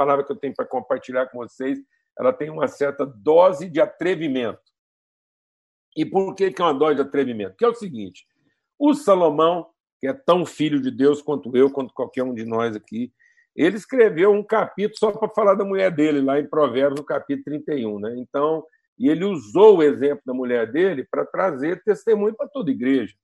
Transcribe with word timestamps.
palavra 0.00 0.24
que 0.24 0.32
eu 0.32 0.36
tenho 0.36 0.54
para 0.54 0.64
compartilhar 0.64 1.26
com 1.26 1.38
vocês, 1.38 1.78
ela 2.18 2.32
tem 2.32 2.48
uma 2.48 2.66
certa 2.66 3.04
dose 3.04 3.68
de 3.68 3.80
atrevimento. 3.80 4.60
E 5.94 6.06
por 6.06 6.34
que, 6.34 6.50
que 6.50 6.62
é 6.62 6.64
uma 6.64 6.72
dose 6.72 6.96
de 6.96 7.02
atrevimento? 7.02 7.54
Que 7.56 7.64
é 7.64 7.68
o 7.68 7.74
seguinte: 7.74 8.26
o 8.78 8.94
Salomão, 8.94 9.68
que 10.00 10.06
é 10.06 10.12
tão 10.14 10.46
filho 10.46 10.80
de 10.80 10.90
Deus 10.90 11.20
quanto 11.20 11.54
eu, 11.54 11.70
quanto 11.70 11.92
qualquer 11.92 12.22
um 12.22 12.34
de 12.34 12.46
nós 12.46 12.74
aqui, 12.74 13.12
ele 13.54 13.76
escreveu 13.76 14.32
um 14.32 14.42
capítulo 14.42 14.96
só 14.98 15.12
para 15.12 15.28
falar 15.28 15.54
da 15.54 15.64
mulher 15.64 15.90
dele, 15.90 16.22
lá 16.22 16.40
em 16.40 16.48
Provérbios, 16.48 17.00
no 17.00 17.04
capítulo 17.04 17.44
31. 17.44 17.98
Né? 17.98 18.14
Então, 18.16 18.64
e 18.98 19.08
ele 19.08 19.24
usou 19.24 19.78
o 19.78 19.82
exemplo 19.82 20.22
da 20.24 20.32
mulher 20.32 20.70
dele 20.70 21.06
para 21.10 21.26
trazer 21.26 21.82
testemunho 21.82 22.34
para 22.34 22.48
toda 22.48 22.70
a 22.70 22.74
igreja. 22.74 23.14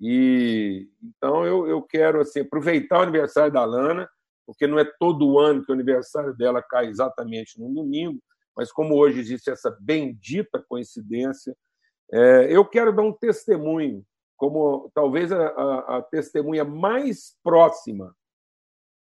E 0.00 0.88
então 1.02 1.44
eu, 1.44 1.66
eu 1.68 1.82
quero 1.82 2.20
assim, 2.20 2.40
aproveitar 2.40 2.98
o 2.98 3.02
aniversário 3.02 3.52
da 3.52 3.64
Lana, 3.64 4.08
porque 4.48 4.66
não 4.66 4.78
é 4.78 4.84
todo 4.98 5.38
ano 5.38 5.62
que 5.62 5.70
o 5.70 5.74
aniversário 5.74 6.34
dela 6.34 6.62
cai 6.62 6.86
exatamente 6.86 7.60
no 7.60 7.68
domingo, 7.68 8.18
mas 8.56 8.72
como 8.72 8.96
hoje 8.96 9.20
existe 9.20 9.50
essa 9.50 9.76
bendita 9.78 10.64
coincidência, 10.66 11.54
é, 12.10 12.50
eu 12.50 12.64
quero 12.64 12.90
dar 12.90 13.02
um 13.02 13.12
testemunho, 13.12 14.02
como 14.38 14.90
talvez 14.94 15.30
a, 15.30 15.48
a, 15.48 15.98
a 15.98 16.02
testemunha 16.02 16.64
mais 16.64 17.36
próxima 17.44 18.16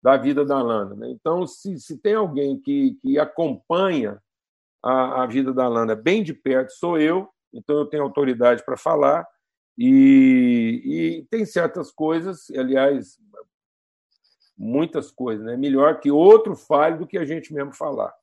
da 0.01 0.17
vida 0.17 0.43
da 0.43 0.59
Lana. 0.59 0.95
Né? 0.95 1.11
Então, 1.11 1.45
se, 1.45 1.79
se 1.79 1.99
tem 1.99 2.15
alguém 2.15 2.59
que, 2.59 2.97
que 2.99 3.19
acompanha 3.19 4.19
a, 4.83 5.21
a 5.21 5.27
vida 5.27 5.53
da 5.53 5.67
Lana 5.67 5.95
bem 5.95 6.23
de 6.23 6.33
perto, 6.33 6.71
sou 6.71 6.97
eu, 6.97 7.29
então 7.53 7.77
eu 7.77 7.85
tenho 7.85 8.01
autoridade 8.01 8.65
para 8.65 8.75
falar. 8.75 9.23
E, 9.77 10.81
e, 10.83 11.27
tem 11.29 11.45
certas 11.45 11.91
coisas, 11.91 12.49
aliás, 12.57 13.19
muitas 14.57 15.11
coisas, 15.11 15.45
né? 15.45 15.55
Melhor 15.55 15.99
que 15.99 16.09
outro 16.09 16.55
fale 16.55 16.97
do 16.97 17.07
que 17.07 17.17
a 17.17 17.25
gente 17.25 17.53
mesmo 17.53 17.73
falar. 17.73 18.13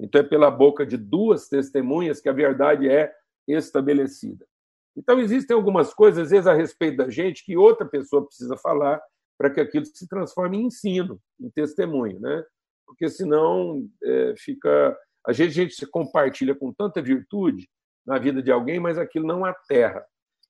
Então 0.00 0.20
é 0.20 0.24
pela 0.24 0.50
boca 0.50 0.86
de 0.86 0.96
duas 0.96 1.48
testemunhas 1.48 2.20
que 2.20 2.28
a 2.28 2.32
verdade 2.32 2.88
é 2.88 3.12
estabelecida. 3.46 4.46
Então 4.96 5.20
existem 5.20 5.54
algumas 5.54 5.92
coisas, 5.92 6.24
às 6.24 6.30
vezes, 6.30 6.46
a 6.46 6.54
respeito 6.54 6.98
da 6.98 7.10
gente 7.10 7.44
que 7.44 7.56
outra 7.56 7.86
pessoa 7.86 8.26
precisa 8.26 8.56
falar 8.56 9.00
para 9.38 9.50
que 9.50 9.60
aquilo 9.60 9.86
se 9.86 10.06
transforme 10.08 10.58
em 10.58 10.66
ensino, 10.66 11.20
em 11.40 11.50
testemunho, 11.50 12.20
né? 12.20 12.44
Porque 12.86 13.08
senão 13.08 13.86
é, 14.02 14.34
fica. 14.36 14.96
A 15.26 15.32
gente, 15.32 15.50
a 15.50 15.62
gente 15.62 15.74
se 15.74 15.86
compartilha 15.86 16.54
com 16.54 16.72
tanta 16.72 17.00
virtude 17.00 17.68
na 18.04 18.18
vida 18.18 18.42
de 18.42 18.50
alguém, 18.50 18.80
mas 18.80 18.98
aquilo 18.98 19.26
não 19.26 19.44
aterra. 19.44 20.04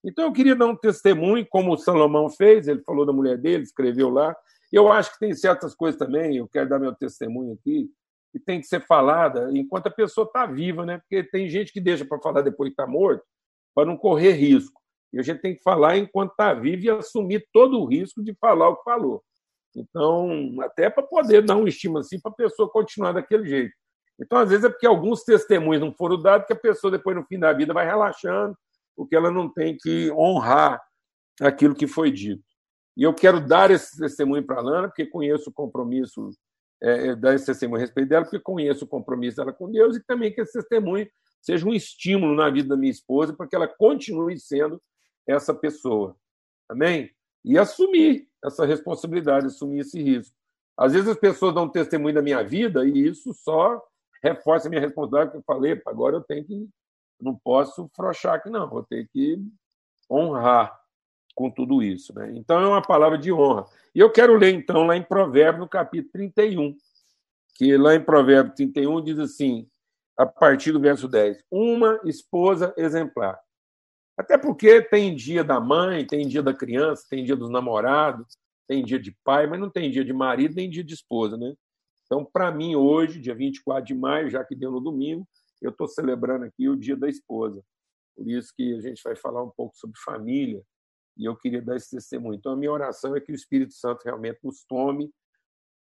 Então 0.05 0.25
eu 0.25 0.33
queria 0.33 0.57
dar 0.57 0.67
um 0.67 0.77
testemunho, 0.77 1.47
como 1.49 1.73
o 1.73 1.79
Salomão 1.79 2.29
fez, 2.29 2.67
ele 2.67 2.83
falou 2.83 3.07
da 3.07 3.13
mulher 3.13 3.39
dele, 3.39 3.63
escreveu 3.63 4.09
lá. 4.09 4.35
Eu 4.73 4.91
acho 4.91 5.13
que 5.13 5.19
tem 5.19 5.35
certas 5.35 5.75
coisas 5.75 5.99
também, 5.99 6.37
eu 6.37 6.49
quero 6.49 6.69
dar 6.69 6.79
meu 6.79 6.95
testemunho 6.95 7.53
aqui, 7.53 7.91
que 8.33 8.39
tem 8.39 8.61
que 8.61 8.67
ser 8.67 8.81
falada 8.81 9.51
enquanto 9.53 9.89
a 9.89 9.91
pessoa 9.91 10.27
está 10.27 10.47
viva, 10.47 10.87
né? 10.87 10.99
Porque 10.99 11.23
tem 11.23 11.49
gente 11.49 11.71
que 11.73 11.81
deixa 11.81 12.05
para 12.07 12.19
falar 12.19 12.41
depois 12.41 12.71
que 12.71 12.73
está 12.73 12.87
morto, 12.87 13.23
para 13.75 13.87
não 13.87 13.97
correr 13.97 14.33
risco. 14.33 14.81
E 15.13 15.19
a 15.19 15.23
gente 15.23 15.43
tem 15.43 15.55
que 15.55 15.63
falar 15.63 15.99
enquanto 15.99 16.31
está 16.31 16.55
vivo 16.55 16.85
e 16.85 16.91
assumir 16.91 17.47
todo 17.53 17.79
o 17.79 17.85
risco 17.85 18.23
de 18.23 18.35
falar 18.41 18.71
o 18.71 18.77
que 18.77 18.85
falou. 18.85 19.23
Então, 19.77 20.57
até 20.63 20.89
para 20.89 21.03
poder 21.03 21.43
dar 21.43 21.57
um 21.57 21.69
estímulo 21.69 22.01
assim 22.01 22.19
para 22.19 22.33
a 22.33 22.35
pessoa 22.35 22.71
continuar 22.71 23.13
daquele 23.13 23.47
jeito. 23.47 23.75
Então, 24.19 24.39
às 24.39 24.49
vezes 24.49 24.65
é 24.65 24.71
porque 24.71 24.87
alguns 24.87 25.23
testemunhos 25.23 25.83
não 25.83 25.93
foram 25.93 26.21
dados 26.21 26.47
que 26.47 26.53
a 26.53 26.59
pessoa 26.59 26.91
depois 26.91 27.15
no 27.17 27.25
fim 27.25 27.39
da 27.39 27.53
vida 27.53 27.75
vai 27.75 27.85
relaxando, 27.85 28.57
porque 28.97 29.17
ela 29.17 29.31
não 29.31 29.53
tem 29.53 29.77
que 29.77 30.11
honrar 30.13 30.81
aquilo 31.41 31.75
que 31.75 31.87
foi 31.87 32.11
dito. 32.11 32.43
E 32.97 33.03
eu 33.03 33.15
quero 33.15 33.41
dar 33.41 33.71
esse 33.71 33.99
testemunho 33.99 34.45
para 34.45 34.59
a 34.59 34.63
Lana, 34.63 34.89
porque 34.89 35.07
conheço 35.07 35.51
o 35.51 35.53
compromisso, 35.53 36.31
é, 36.83 37.09
é, 37.09 37.17
dar 37.17 37.35
esse 37.35 37.47
testemunho 37.47 37.79
a 37.79 37.81
respeito 37.81 38.09
dela, 38.09 38.25
porque 38.25 38.39
conheço 38.39 38.85
o 38.85 38.89
compromisso 38.89 39.39
dela 39.39 39.53
com 39.53 39.71
Deus 39.71 39.97
e 39.97 40.05
também 40.05 40.33
que 40.33 40.41
esse 40.41 40.53
testemunho 40.53 41.09
seja 41.41 41.67
um 41.67 41.73
estímulo 41.73 42.35
na 42.35 42.51
vida 42.51 42.69
da 42.69 42.77
minha 42.77 42.91
esposa 42.91 43.33
para 43.33 43.47
que 43.49 43.57
ela 43.57 43.67
continue 43.67 44.39
sendo 44.39 44.81
essa 45.27 45.55
pessoa. 45.55 46.17
Amém? 46.69 47.11
E 47.45 47.59
assumir 47.59 48.29
essa 48.45 48.65
responsabilidade, 48.65 49.47
assumir 49.47 49.81
esse 49.81 50.01
risco. 50.01 50.35
Às 50.77 50.93
vezes 50.93 51.09
as 51.09 51.19
pessoas 51.19 51.55
dão 51.55 51.69
testemunho 51.69 52.15
da 52.15 52.23
minha 52.23 52.43
vida 52.43 52.87
e 52.87 53.07
isso 53.07 53.33
só 53.35 53.83
reforça 54.23 54.69
a 54.69 54.71
minha 54.71 54.81
responsabilidade, 54.81 55.31
porque 55.33 55.39
eu 55.39 55.55
falei, 55.55 55.83
agora 55.87 56.17
eu 56.17 56.23
tenho 56.23 56.45
que, 56.45 56.69
não 57.21 57.37
posso 57.37 57.91
frouxar 57.95 58.35
aqui 58.35 58.49
não, 58.49 58.69
vou 58.69 58.83
ter 58.85 59.09
que 59.13 59.39
honrar 60.11 60.82
com 61.35 61.51
tudo 61.51 61.83
isso. 61.83 62.15
Né? 62.15 62.33
Então 62.37 62.61
é 62.61 62.67
uma 62.67 62.83
palavra 62.83 63.19
de 63.19 63.33
honra. 63.33 63.67
E 63.95 64.01
eu 64.01 64.11
quero 64.11 64.37
ler 64.37 64.55
então 64.55 64.85
lá 64.85 64.97
em 64.97 65.03
Provérbios, 65.03 65.61
no 65.61 65.69
capítulo 65.69 66.13
31, 66.13 66.77
que 67.55 67.77
lá 67.77 67.95
em 67.95 68.05
Provérbios 68.05 68.57
31 68.57 69.03
diz 69.03 69.19
assim, 69.19 69.69
a 70.17 70.27
partir 70.27 70.73
do 70.73 70.81
verso 70.81 71.09
10, 71.09 71.45
uma 71.51 72.01
esposa 72.05 72.75
exemplar. 72.77 73.39
Até 74.17 74.37
porque 74.37 74.83
tem 74.83 75.15
dia 75.15 75.43
da 75.43 75.61
mãe, 75.61 76.07
tem 76.07 76.29
dia 76.29 76.43
da 76.43 76.55
criança, 76.55 77.07
tem 77.09 77.25
dia 77.25 77.37
dos 77.37 77.51
namorados, 77.51 78.39
tem 78.67 78.85
dia 78.85 78.99
de 78.99 79.17
pai, 79.25 79.47
mas 79.47 79.59
não 79.59 79.71
tem 79.71 79.91
dia 79.91 80.05
de 80.05 80.13
marido 80.13 80.55
nem 80.55 80.69
dia 80.69 80.85
de 80.85 80.95
esposa, 80.95 81.37
né? 81.37 81.55
Então, 82.05 82.25
para 82.25 82.51
mim, 82.51 82.75
hoje, 82.75 83.21
dia 83.21 83.35
24 83.35 83.85
de 83.85 83.95
maio, 83.95 84.29
já 84.29 84.45
que 84.45 84.55
deu 84.55 84.71
no 84.71 84.81
domingo, 84.81 85.27
eu 85.63 85.71
estou 85.71 85.89
celebrando 85.89 86.45
aqui 86.45 86.69
o 86.69 86.77
dia 86.77 86.97
da 86.97 87.09
esposa. 87.09 87.63
Por 88.15 88.29
isso 88.29 88.53
que 88.55 88.75
a 88.75 88.81
gente 88.81 89.03
vai 89.03 89.17
falar 89.17 89.43
um 89.43 89.51
pouco 89.51 89.75
sobre 89.77 89.99
família 89.99 90.63
e 91.17 91.25
eu 91.25 91.37
queria 91.37 91.63
dar 91.63 91.77
esse 91.77 91.91
testemunho. 91.91 92.35
Então, 92.35 92.53
a 92.53 92.57
minha 92.57 92.73
oração 92.73 93.15
é 93.17 93.21
que 93.21 93.33
o 93.33 93.35
Espírito 93.35 93.75
Santo 93.75 94.05
realmente 94.05 94.41
nos 94.43 94.65
tome 94.65 95.13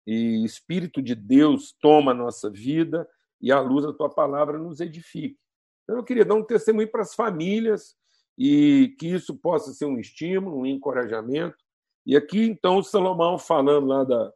e 0.06 0.44
Espírito 0.44 1.02
de 1.02 1.14
Deus 1.14 1.76
toma 1.80 2.12
a 2.12 2.14
nossa 2.14 2.50
vida 2.50 3.08
e 3.40 3.52
a 3.52 3.60
luz 3.60 3.84
da 3.84 3.92
tua 3.92 4.08
palavra 4.08 4.58
nos 4.58 4.80
edifique. 4.80 5.38
Então, 5.84 5.96
eu 5.96 6.04
queria 6.04 6.24
dar 6.24 6.34
um 6.34 6.44
testemunho 6.44 6.90
para 6.90 7.02
as 7.02 7.14
famílias 7.14 7.96
e 8.36 8.94
que 8.98 9.08
isso 9.08 9.36
possa 9.36 9.72
ser 9.72 9.84
um 9.84 9.98
estímulo, 9.98 10.60
um 10.60 10.66
encorajamento. 10.66 11.56
E 12.06 12.16
aqui, 12.16 12.42
então, 12.42 12.78
o 12.78 12.82
Salomão 12.82 13.38
falando 13.38 13.86
lá 13.86 14.04
da, 14.04 14.32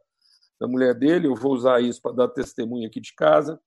da 0.59 0.67
mulher 0.67 0.93
dele, 0.93 1.27
eu 1.27 1.35
vou 1.35 1.53
usar 1.53 1.81
isso 1.81 2.01
para 2.01 2.15
dar 2.15 2.27
testemunho 2.27 2.87
aqui 2.87 2.99
de 2.99 3.13
casa, 3.13 3.59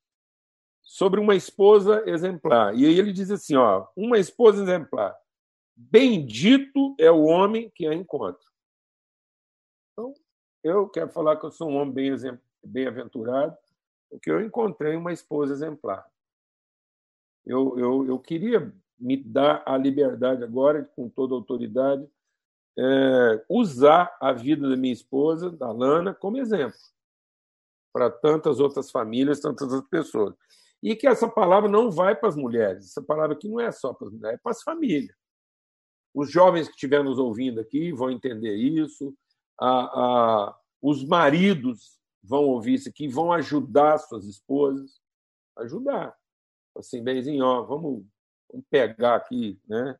sobre 0.82 1.18
uma 1.20 1.34
esposa 1.34 2.02
exemplar. 2.06 2.74
E 2.76 2.86
aí 2.86 2.98
ele 2.98 3.12
diz 3.12 3.30
assim: 3.30 3.56
ó, 3.56 3.86
uma 3.96 4.18
esposa 4.18 4.62
exemplar. 4.62 5.14
Bendito 5.76 6.94
é 6.98 7.10
o 7.10 7.24
homem 7.24 7.70
que 7.70 7.86
a 7.86 7.94
encontra. 7.94 8.42
Então, 9.92 10.14
eu 10.64 10.88
quero 10.88 11.10
falar 11.10 11.36
que 11.36 11.44
eu 11.44 11.50
sou 11.50 11.70
um 11.70 11.76
homem 11.76 11.92
bem, 11.92 12.40
bem-aventurado, 12.64 13.56
porque 14.10 14.30
eu 14.30 14.40
encontrei 14.40 14.96
uma 14.96 15.12
esposa 15.12 15.52
exemplar. 15.52 16.10
Eu, 17.44 17.78
eu, 17.78 18.06
eu 18.06 18.18
queria 18.18 18.72
me 18.98 19.16
dá 19.16 19.62
a 19.66 19.76
liberdade 19.76 20.42
agora, 20.42 20.82
com 20.96 21.08
toda 21.08 21.34
autoridade, 21.34 22.08
é, 22.78 23.44
usar 23.48 24.16
a 24.20 24.32
vida 24.32 24.68
da 24.68 24.76
minha 24.76 24.92
esposa, 24.92 25.50
da 25.50 25.70
Lana, 25.70 26.14
como 26.14 26.38
exemplo 26.38 26.78
para 27.92 28.10
tantas 28.10 28.60
outras 28.60 28.90
famílias, 28.90 29.40
tantas 29.40 29.72
outras 29.72 29.88
pessoas. 29.88 30.34
E 30.82 30.94
que 30.94 31.06
essa 31.06 31.26
palavra 31.26 31.66
não 31.66 31.90
vai 31.90 32.14
para 32.14 32.28
as 32.28 32.36
mulheres, 32.36 32.84
essa 32.84 33.00
palavra 33.00 33.34
aqui 33.34 33.48
não 33.48 33.58
é 33.58 33.72
só 33.72 33.94
para 33.94 34.08
as 34.08 34.12
mulheres, 34.12 34.38
é 34.38 34.42
para 34.42 34.52
as 34.52 34.62
famílias. 34.62 35.16
Os 36.16 36.30
jovens 36.30 36.66
que 36.66 36.74
estiverem 36.74 37.04
nos 37.04 37.18
ouvindo 37.18 37.60
aqui 37.60 37.92
vão 37.92 38.10
entender 38.10 38.54
isso, 38.54 39.14
a, 39.60 39.68
a, 39.68 40.58
os 40.80 41.04
maridos 41.04 42.00
vão 42.22 42.44
ouvir 42.44 42.74
isso 42.74 42.88
aqui, 42.88 43.06
vão 43.06 43.30
ajudar 43.32 43.98
suas 43.98 44.24
esposas, 44.24 45.00
ajudar. 45.58 46.16
Assim, 46.74 47.02
benzinho, 47.02 47.44
ó, 47.44 47.62
vamos 47.62 48.04
Vamos 48.50 48.66
pegar 48.70 49.16
aqui, 49.16 49.60
né? 49.66 49.98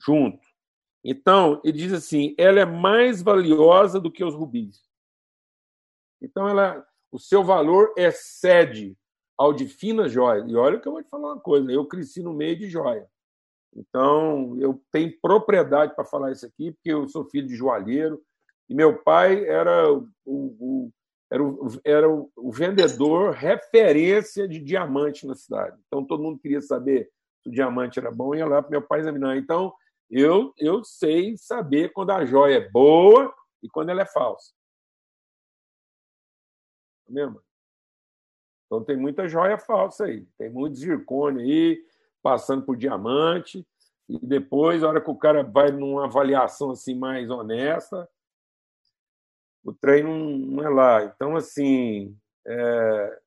Junto. 0.00 0.46
Então, 1.04 1.60
ele 1.64 1.78
diz 1.78 1.92
assim: 1.92 2.34
ela 2.38 2.60
é 2.60 2.64
mais 2.64 3.22
valiosa 3.22 4.00
do 4.00 4.10
que 4.10 4.24
os 4.24 4.34
rubis. 4.34 4.82
Então, 6.20 6.48
ela, 6.48 6.86
o 7.10 7.18
seu 7.18 7.42
valor 7.44 7.92
excede 7.96 8.96
ao 9.36 9.52
de 9.52 9.66
fina 9.66 10.08
joia. 10.08 10.44
E 10.46 10.54
olha 10.56 10.80
que 10.80 10.88
eu 10.88 10.92
vou 10.92 11.02
te 11.02 11.08
falar 11.08 11.34
uma 11.34 11.40
coisa: 11.40 11.70
eu 11.70 11.86
cresci 11.86 12.22
no 12.22 12.32
meio 12.32 12.56
de 12.58 12.68
joia. 12.68 13.08
Então, 13.78 14.58
eu 14.58 14.82
tenho 14.90 15.16
propriedade 15.20 15.94
para 15.94 16.04
falar 16.04 16.32
isso 16.32 16.44
aqui, 16.44 16.72
porque 16.72 16.92
eu 16.92 17.08
sou 17.08 17.24
filho 17.24 17.46
de 17.46 17.54
joalheiro 17.54 18.20
e 18.68 18.74
meu 18.74 18.98
pai 19.02 19.46
era 19.46 19.92
o, 19.92 20.08
o, 20.26 20.92
era 21.30 21.42
o, 21.42 21.68
era 21.84 22.08
o 22.08 22.50
vendedor 22.50 23.32
referência 23.32 24.48
de 24.48 24.58
diamante 24.58 25.26
na 25.26 25.34
cidade. 25.34 25.80
Então, 25.86 26.04
todo 26.04 26.22
mundo 26.22 26.40
queria 26.40 26.60
saber 26.60 27.08
o 27.46 27.50
diamante 27.50 27.98
era 27.98 28.10
bom, 28.10 28.34
ia 28.34 28.46
lá 28.46 28.60
para 28.60 28.70
meu 28.70 28.82
pai 28.82 29.00
examinar. 29.00 29.36
Então, 29.36 29.72
eu, 30.10 30.52
eu 30.58 30.82
sei 30.82 31.36
saber 31.36 31.92
quando 31.92 32.10
a 32.10 32.24
joia 32.24 32.56
é 32.56 32.68
boa 32.68 33.32
e 33.62 33.68
quando 33.68 33.90
ela 33.90 34.02
é 34.02 34.06
falsa. 34.06 34.52
Tá 37.06 37.12
mesmo? 37.12 37.40
Então, 38.66 38.84
tem 38.84 38.96
muita 38.96 39.28
joia 39.28 39.56
falsa 39.56 40.06
aí. 40.06 40.26
Tem 40.36 40.50
muito 40.50 40.76
zircônio 40.76 41.40
aí, 41.40 41.82
passando 42.22 42.64
por 42.64 42.76
diamante. 42.76 43.66
E 44.08 44.18
depois, 44.26 44.82
a 44.82 44.88
hora 44.88 45.00
que 45.00 45.10
o 45.10 45.16
cara 45.16 45.42
vai 45.42 45.70
numa 45.70 46.04
avaliação 46.04 46.70
assim 46.70 46.94
mais 46.94 47.30
honesta, 47.30 48.08
o 49.62 49.72
trem 49.72 50.02
não, 50.02 50.64
é 50.64 50.68
lá. 50.68 51.04
Então, 51.04 51.36
assim, 51.36 52.16
é, 52.46 53.20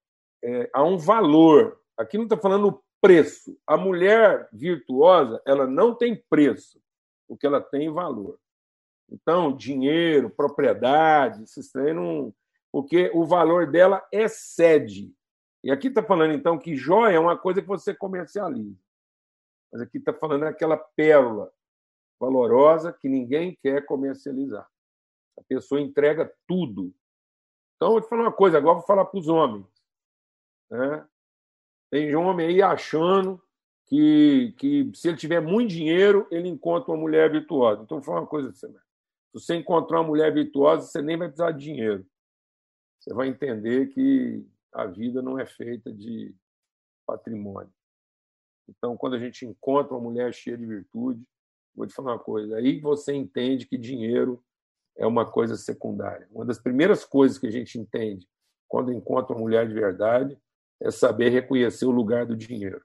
é, 0.43 0.69
há 0.73 0.83
um 0.83 0.97
valor. 0.97 1.79
Aqui 1.97 2.17
não 2.17 2.23
está 2.23 2.35
falando 2.37 2.81
preço. 2.99 3.57
A 3.65 3.77
mulher 3.77 4.49
virtuosa, 4.51 5.41
ela 5.45 5.67
não 5.67 5.93
tem 5.93 6.15
preço, 6.29 6.81
porque 7.27 7.45
ela 7.45 7.61
tem 7.61 7.91
valor. 7.91 8.39
Então, 9.11 9.55
dinheiro, 9.55 10.29
propriedade, 10.29 11.43
esses 11.43 11.69
trem 11.71 12.33
Porque 12.71 13.11
o 13.13 13.25
valor 13.25 13.69
dela 13.69 14.01
excede. 14.11 15.13
E 15.63 15.71
aqui 15.71 15.87
está 15.87 16.01
falando, 16.01 16.33
então, 16.33 16.57
que 16.57 16.75
joia 16.75 17.15
é 17.15 17.19
uma 17.19 17.37
coisa 17.37 17.61
que 17.61 17.67
você 17.67 17.93
comercializa. 17.93 18.79
Mas 19.71 19.81
aqui 19.81 19.99
está 19.99 20.13
falando 20.13 20.43
aquela 20.43 20.75
pérola 20.75 21.51
valorosa 22.19 22.91
que 22.91 23.07
ninguém 23.07 23.57
quer 23.61 23.85
comercializar. 23.85 24.67
A 25.37 25.43
pessoa 25.47 25.79
entrega 25.79 26.31
tudo. 26.47 26.93
Então, 27.75 27.91
vou 27.91 28.01
te 28.01 28.09
falar 28.09 28.23
uma 28.23 28.31
coisa, 28.31 28.57
agora 28.57 28.75
vou 28.75 28.85
falar 28.85 29.05
para 29.05 29.19
os 29.19 29.27
homens. 29.27 29.65
Né? 30.69 31.07
Tem 31.91 32.15
homem 32.15 32.47
aí 32.47 32.61
achando 32.61 33.41
que, 33.87 34.53
que 34.57 34.91
se 34.95 35.09
ele 35.09 35.17
tiver 35.17 35.41
muito 35.41 35.71
dinheiro, 35.71 36.27
ele 36.31 36.47
encontra 36.47 36.91
uma 36.91 36.99
mulher 36.99 37.31
virtuosa. 37.31 37.83
Então, 37.83 37.97
vou 37.97 38.05
falar 38.05 38.21
uma 38.21 38.27
coisa 38.27 38.49
para 38.49 38.57
você. 38.57 38.67
Se 38.67 38.75
você 39.33 39.55
encontrar 39.55 39.99
uma 39.99 40.07
mulher 40.07 40.33
virtuosa, 40.33 40.87
você 40.87 41.01
nem 41.01 41.17
vai 41.17 41.27
precisar 41.27 41.51
de 41.51 41.63
dinheiro. 41.63 42.05
Você 42.99 43.13
vai 43.13 43.27
entender 43.27 43.87
que 43.87 44.45
a 44.73 44.85
vida 44.85 45.21
não 45.21 45.39
é 45.39 45.45
feita 45.45 45.91
de 45.91 46.33
patrimônio. 47.05 47.73
Então, 48.67 48.95
quando 48.95 49.15
a 49.15 49.19
gente 49.19 49.45
encontra 49.45 49.93
uma 49.93 50.01
mulher 50.01 50.33
cheia 50.33 50.57
de 50.57 50.65
virtude, 50.65 51.23
vou 51.75 51.85
te 51.85 51.93
falar 51.93 52.13
uma 52.13 52.19
coisa, 52.19 52.55
aí 52.55 52.79
você 52.79 53.13
entende 53.13 53.67
que 53.67 53.77
dinheiro 53.77 54.43
é 54.97 55.05
uma 55.05 55.29
coisa 55.29 55.55
secundária. 55.55 56.27
Uma 56.31 56.45
das 56.45 56.59
primeiras 56.59 57.03
coisas 57.03 57.37
que 57.37 57.47
a 57.47 57.51
gente 57.51 57.79
entende 57.79 58.27
quando 58.67 58.93
encontra 58.93 59.33
uma 59.33 59.41
mulher 59.41 59.67
de 59.67 59.73
verdade 59.73 60.39
é 60.79 60.89
saber 60.89 61.29
reconhecer 61.29 61.85
o 61.85 61.91
lugar 61.91 62.25
do 62.25 62.35
dinheiro. 62.35 62.83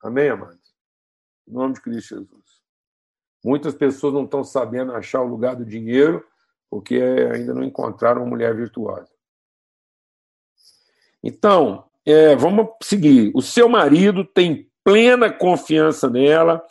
Amém, 0.00 0.28
amados? 0.28 0.74
Em 1.46 1.52
nome 1.52 1.74
de 1.74 1.80
Cristo 1.80 2.14
Jesus. 2.14 2.62
Muitas 3.44 3.74
pessoas 3.74 4.14
não 4.14 4.24
estão 4.24 4.44
sabendo 4.44 4.92
achar 4.92 5.20
o 5.20 5.26
lugar 5.26 5.56
do 5.56 5.64
dinheiro 5.64 6.26
porque 6.70 6.96
ainda 6.96 7.54
não 7.54 7.62
encontraram 7.62 8.22
uma 8.22 8.30
mulher 8.30 8.54
virtuosa. 8.54 9.08
Então, 11.22 11.84
é, 12.04 12.36
vamos 12.36 12.68
seguir. 12.82 13.30
O 13.34 13.42
seu 13.42 13.68
marido 13.68 14.24
tem 14.24 14.70
plena 14.84 15.32
confiança 15.32 16.08
nela 16.08 16.64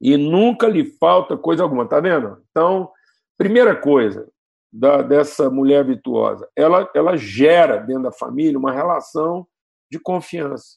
e 0.00 0.16
nunca 0.16 0.68
lhe 0.68 0.84
falta 0.84 1.36
coisa 1.36 1.62
alguma, 1.62 1.88
tá 1.88 2.00
vendo? 2.00 2.42
Então, 2.50 2.90
primeira 3.36 3.74
coisa 3.74 4.30
da, 4.72 5.02
dessa 5.02 5.50
mulher 5.50 5.84
virtuosa, 5.84 6.48
ela, 6.54 6.88
ela 6.94 7.16
gera 7.16 7.78
dentro 7.78 8.04
da 8.04 8.12
família 8.12 8.58
uma 8.58 8.72
relação 8.72 9.46
de 9.90 9.98
confiança. 9.98 10.76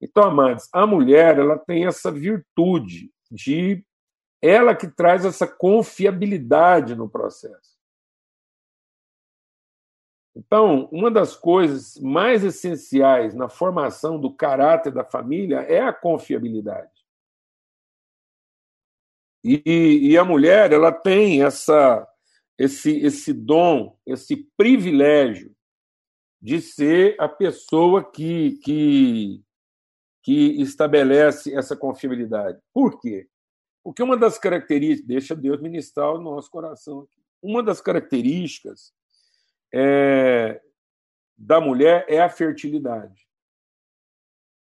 Então, 0.00 0.22
amados, 0.22 0.66
a 0.72 0.86
mulher 0.86 1.38
ela 1.38 1.58
tem 1.58 1.86
essa 1.86 2.10
virtude 2.10 3.10
de 3.30 3.84
ela 4.42 4.74
que 4.74 4.88
traz 4.88 5.24
essa 5.24 5.46
confiabilidade 5.46 6.94
no 6.94 7.08
processo. 7.08 7.78
Então, 10.34 10.88
uma 10.92 11.10
das 11.10 11.36
coisas 11.36 11.98
mais 12.00 12.44
essenciais 12.44 13.34
na 13.34 13.48
formação 13.48 14.18
do 14.18 14.32
caráter 14.32 14.92
da 14.92 15.04
família 15.04 15.58
é 15.60 15.80
a 15.80 15.92
confiabilidade. 15.92 16.90
E, 19.42 20.10
e 20.10 20.16
a 20.16 20.24
mulher, 20.24 20.72
ela 20.72 20.92
tem 20.92 21.42
essa, 21.42 22.06
esse, 22.58 22.98
esse 22.98 23.32
dom, 23.32 23.98
esse 24.06 24.36
privilégio 24.56 25.54
de 26.40 26.60
ser 26.60 27.16
a 27.18 27.28
pessoa 27.28 28.10
que, 28.10 28.58
que, 28.62 29.42
que 30.22 30.62
estabelece 30.62 31.54
essa 31.54 31.76
confiabilidade. 31.76 32.60
Por 32.72 33.00
quê? 33.00 33.28
Porque 33.82 34.02
uma 34.02 34.16
das 34.16 34.38
características, 34.38 35.06
deixa 35.06 35.34
Deus 35.34 35.60
ministrar 35.60 36.12
o 36.12 36.20
nosso 36.20 36.50
coração 36.50 37.00
aqui. 37.00 37.20
Uma 37.42 37.62
das 37.62 37.80
características 37.80 38.94
é, 39.72 40.62
da 41.36 41.60
mulher 41.60 42.04
é 42.08 42.20
a 42.20 42.28
fertilidade. 42.28 43.26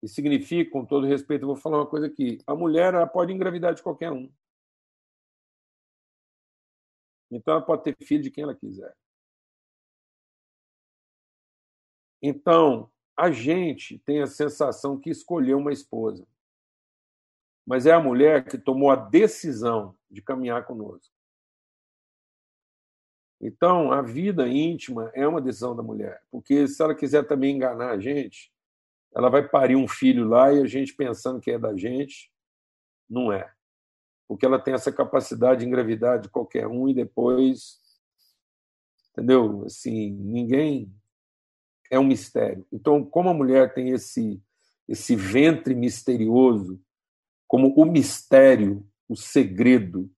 E 0.03 0.09
significa, 0.09 0.71
com 0.71 0.85
todo 0.85 1.07
respeito, 1.07 1.43
eu 1.43 1.47
vou 1.47 1.57
falar 1.57 1.79
uma 1.79 1.87
coisa 1.87 2.07
aqui: 2.07 2.39
a 2.47 2.55
mulher 2.55 2.93
ela 2.93 3.07
pode 3.07 3.33
engravidar 3.33 3.75
de 3.75 3.83
qualquer 3.83 4.11
um. 4.13 4.31
Então, 7.31 7.55
ela 7.55 7.65
pode 7.65 7.85
ter 7.85 7.97
filho 8.05 8.23
de 8.23 8.31
quem 8.31 8.45
ela 8.45 8.55
quiser. 8.55 8.95
Então, 12.21 12.91
a 13.17 13.31
gente 13.31 13.99
tem 14.01 14.21
a 14.21 14.27
sensação 14.27 14.99
que 14.99 15.11
escolheu 15.11 15.59
uma 15.59 15.73
esposa. 15.73 16.27
Mas 17.67 17.87
é 17.87 17.93
a 17.93 18.01
mulher 18.01 18.45
que 18.45 18.59
tomou 18.59 18.91
a 18.91 18.97
decisão 18.97 19.97
de 20.11 20.21
caminhar 20.21 20.65
conosco. 20.67 21.13
Então, 23.41 23.93
a 23.93 24.01
vida 24.01 24.49
íntima 24.49 25.11
é 25.15 25.27
uma 25.27 25.41
decisão 25.41 25.75
da 25.75 25.83
mulher, 25.83 26.23
porque 26.31 26.67
se 26.67 26.83
ela 26.83 26.95
quiser 26.95 27.27
também 27.27 27.57
enganar 27.57 27.91
a 27.91 27.99
gente, 27.99 28.53
ela 29.15 29.29
vai 29.29 29.47
parir 29.47 29.77
um 29.77 29.87
filho 29.87 30.27
lá 30.27 30.53
e 30.53 30.61
a 30.61 30.67
gente 30.67 30.95
pensando 30.95 31.41
que 31.41 31.51
é 31.51 31.59
da 31.59 31.77
gente, 31.77 32.33
não 33.09 33.33
é 33.33 33.55
porque 34.29 34.47
ela 34.47 34.59
tem 34.59 34.75
essa 34.75 34.93
capacidade 34.93 35.61
de 35.61 35.67
engravidar 35.67 36.21
de 36.21 36.29
qualquer 36.29 36.67
um 36.67 36.89
e 36.89 36.95
depois, 36.95 37.79
entendeu? 39.13 39.65
Assim, 39.65 40.11
ninguém 40.11 40.93
é 41.91 41.99
um 41.99 42.05
mistério. 42.05 42.67
Então, 42.73 43.05
como 43.05 43.29
a 43.29 43.35
mulher 43.35 43.73
tem 43.75 43.91
esse 43.91 44.43
esse 44.87 45.17
ventre 45.17 45.75
misterioso, 45.75 46.79
como 47.47 47.75
o 47.77 47.85
mistério, 47.85 48.87
o 49.09 49.17
segredo, 49.17 50.11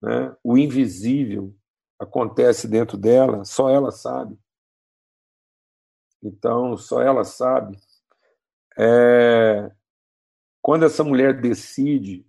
né? 0.00 0.36
o 0.42 0.58
invisível 0.58 1.54
acontece 1.98 2.66
dentro 2.66 2.96
dela, 2.96 3.44
só 3.44 3.70
ela 3.70 3.90
sabe. 3.90 4.38
Então, 6.22 6.76
só 6.76 7.00
ela 7.02 7.24
sabe. 7.24 7.78
É... 8.78 9.70
Quando 10.60 10.84
essa 10.84 11.02
mulher 11.02 11.40
decide 11.40 12.24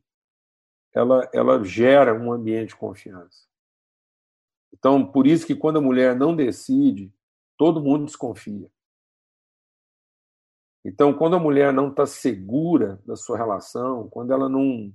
ela, 0.94 1.30
ela 1.34 1.64
gera 1.64 2.14
um 2.14 2.32
ambiente 2.32 2.70
de 2.70 2.76
confiança. 2.76 3.48
Então, 4.72 5.06
por 5.06 5.26
isso 5.28 5.46
que 5.46 5.56
quando 5.56 5.78
a 5.78 5.82
mulher 5.82 6.16
não 6.16 6.36
decide, 6.36 7.14
todo 7.58 7.82
mundo 7.82 8.06
desconfia. 8.06 8.70
Então, 10.86 11.14
quando 11.14 11.36
a 11.36 11.40
mulher 11.40 11.72
não 11.72 11.90
está 11.90 12.06
segura 12.06 13.02
da 13.06 13.16
sua 13.16 13.38
relação, 13.38 14.10
quando 14.10 14.34
ela 14.34 14.50
não, 14.50 14.94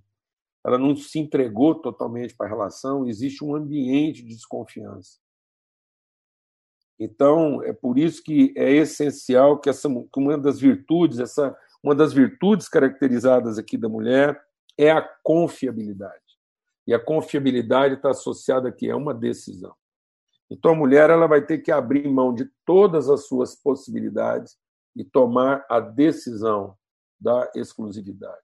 ela 0.64 0.76
não 0.76 0.94
se 0.94 1.18
entregou 1.18 1.74
totalmente 1.74 2.34
para 2.36 2.46
a 2.46 2.48
relação, 2.48 3.06
existe 3.06 3.42
um 3.42 3.54
ambiente 3.54 4.22
de 4.22 4.34
desconfiança. 4.34 5.18
Então, 6.98 7.62
é 7.62 7.72
por 7.72 7.98
isso 7.98 8.22
que 8.22 8.52
é 8.56 8.72
essencial 8.72 9.58
que, 9.58 9.70
essa, 9.70 9.88
que 9.88 10.20
uma 10.20 10.36
das 10.36 10.60
virtudes, 10.60 11.20
essa, 11.20 11.56
uma 11.82 11.94
das 11.94 12.12
virtudes 12.12 12.68
caracterizadas 12.68 13.56
aqui 13.56 13.78
da 13.78 13.88
mulher, 13.88 14.38
é 14.76 14.90
a 14.90 15.00
confiabilidade. 15.22 16.20
E 16.86 16.92
a 16.92 16.98
confiabilidade 16.98 17.94
está 17.94 18.10
associada 18.10 18.68
aqui 18.68 18.90
a 18.90 18.96
uma 18.96 19.14
decisão. 19.14 19.74
Então 20.50 20.72
a 20.72 20.76
mulher 20.76 21.10
ela 21.10 21.26
vai 21.26 21.44
ter 21.44 21.58
que 21.58 21.70
abrir 21.70 22.08
mão 22.08 22.32
de 22.32 22.50
todas 22.64 23.08
as 23.10 23.26
suas 23.26 23.54
possibilidades 23.54 24.56
e 24.98 25.04
tomar 25.04 25.64
a 25.70 25.78
decisão 25.78 26.76
da 27.20 27.48
exclusividade. 27.54 28.36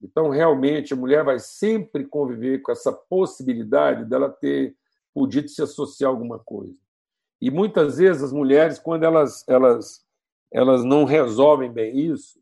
Então, 0.00 0.30
realmente, 0.30 0.94
a 0.94 0.96
mulher 0.96 1.24
vai 1.24 1.40
sempre 1.40 2.06
conviver 2.06 2.62
com 2.62 2.70
essa 2.70 2.92
possibilidade 2.92 4.04
dela 4.04 4.30
ter 4.30 4.76
podido 5.12 5.48
se 5.48 5.60
associar 5.60 6.10
a 6.10 6.14
alguma 6.14 6.38
coisa. 6.38 6.76
E 7.40 7.50
muitas 7.50 7.96
vezes 7.98 8.22
as 8.22 8.32
mulheres, 8.32 8.78
quando 8.78 9.02
elas, 9.02 9.44
elas, 9.48 10.06
elas 10.52 10.84
não 10.84 11.04
resolvem 11.04 11.72
bem 11.72 11.98
isso, 11.98 12.40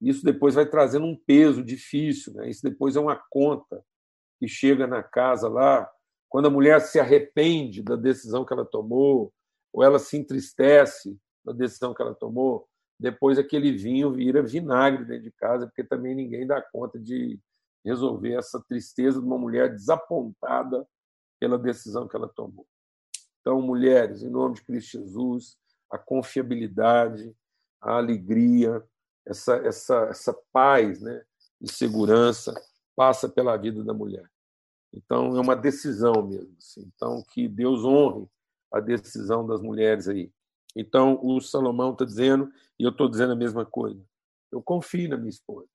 isso 0.00 0.24
depois 0.24 0.56
vai 0.56 0.66
trazendo 0.66 1.06
um 1.06 1.16
peso 1.16 1.62
difícil, 1.62 2.32
né? 2.34 2.50
isso 2.50 2.62
depois 2.64 2.96
é 2.96 3.00
uma 3.00 3.16
conta 3.30 3.84
que 4.40 4.48
chega 4.48 4.88
na 4.88 5.04
casa 5.04 5.48
lá, 5.48 5.88
quando 6.28 6.46
a 6.46 6.50
mulher 6.50 6.80
se 6.80 6.98
arrepende 6.98 7.80
da 7.80 7.94
decisão 7.94 8.44
que 8.44 8.52
ela 8.52 8.64
tomou, 8.64 9.32
ou 9.72 9.84
ela 9.84 10.00
se 10.00 10.16
entristece 10.16 11.16
da 11.44 11.52
decisão 11.52 11.94
que 11.94 12.02
ela 12.02 12.14
tomou, 12.14 12.68
depois 12.98 13.38
aquele 13.38 13.72
vinho 13.72 14.12
vira 14.12 14.42
vinagre 14.42 15.04
dentro 15.04 15.24
de 15.24 15.32
casa, 15.32 15.66
porque 15.66 15.82
também 15.82 16.14
ninguém 16.14 16.46
dá 16.46 16.62
conta 16.62 16.98
de 16.98 17.40
resolver 17.84 18.34
essa 18.34 18.60
tristeza 18.60 19.20
de 19.20 19.26
uma 19.26 19.38
mulher 19.38 19.70
desapontada 19.70 20.86
pela 21.40 21.58
decisão 21.58 22.06
que 22.06 22.14
ela 22.14 22.28
tomou. 22.28 22.66
Então, 23.40 23.60
mulheres, 23.60 24.22
em 24.22 24.30
nome 24.30 24.54
de 24.54 24.62
Cristo 24.62 24.98
Jesus, 24.98 25.56
a 25.90 25.98
confiabilidade, 25.98 27.34
a 27.80 27.96
alegria, 27.96 28.82
essa, 29.26 29.56
essa, 29.56 30.04
essa 30.04 30.38
paz 30.52 31.00
né, 31.00 31.24
e 31.60 31.70
segurança 31.70 32.54
passa 32.94 33.28
pela 33.28 33.56
vida 33.56 33.82
da 33.82 33.92
mulher. 33.92 34.30
Então, 34.92 35.36
é 35.36 35.40
uma 35.40 35.56
decisão 35.56 36.26
mesmo. 36.26 36.54
Assim. 36.58 36.88
Então, 36.94 37.24
que 37.32 37.48
Deus 37.48 37.84
honre 37.84 38.28
a 38.72 38.78
decisão 38.78 39.46
das 39.46 39.60
mulheres 39.60 40.06
aí. 40.06 40.30
Então, 40.74 41.18
o 41.22 41.40
Salomão 41.40 41.92
está 41.92 42.04
dizendo, 42.04 42.52
e 42.78 42.84
eu 42.84 42.90
estou 42.90 43.08
dizendo 43.08 43.32
a 43.32 43.36
mesma 43.36 43.64
coisa. 43.64 44.02
Eu 44.50 44.62
confio 44.62 45.08
na 45.08 45.16
minha 45.16 45.30
esposa. 45.30 45.68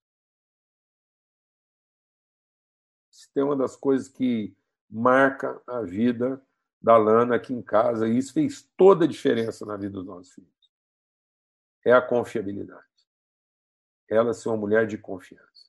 Se 3.12 3.32
tem 3.34 3.44
uma 3.44 3.56
das 3.56 3.76
coisas 3.76 4.08
que 4.08 4.56
marca 4.90 5.62
a 5.68 5.82
vida 5.82 6.42
da 6.82 6.98
Lana 6.98 7.36
aqui 7.36 7.54
em 7.54 7.62
casa, 7.62 8.08
e 8.08 8.18
isso 8.18 8.34
fez 8.34 8.70
toda 8.78 9.06
a 9.06 9.08
diferença 9.08 9.66
na 9.66 9.76
vida 9.76 9.94
dos 9.94 10.06
nossos 10.06 10.34
filhos. 10.34 10.72
É 11.86 11.92
a 11.92 12.02
confiabilidade. 12.02 12.86
Ela 14.08 14.34
ser 14.34 14.50
uma 14.50 14.58
mulher 14.58 14.88
de 14.88 14.98
confiança. 14.98 15.68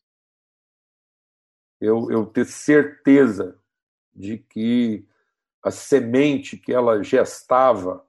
Eu, 1.80 2.10
eu 2.10 2.26
ter 2.26 2.44
certeza 2.44 3.60
de 4.14 4.38
que 4.38 5.06
a 5.62 5.70
semente 5.70 6.56
que 6.56 6.72
ela 6.72 7.02
gestava, 7.02 8.07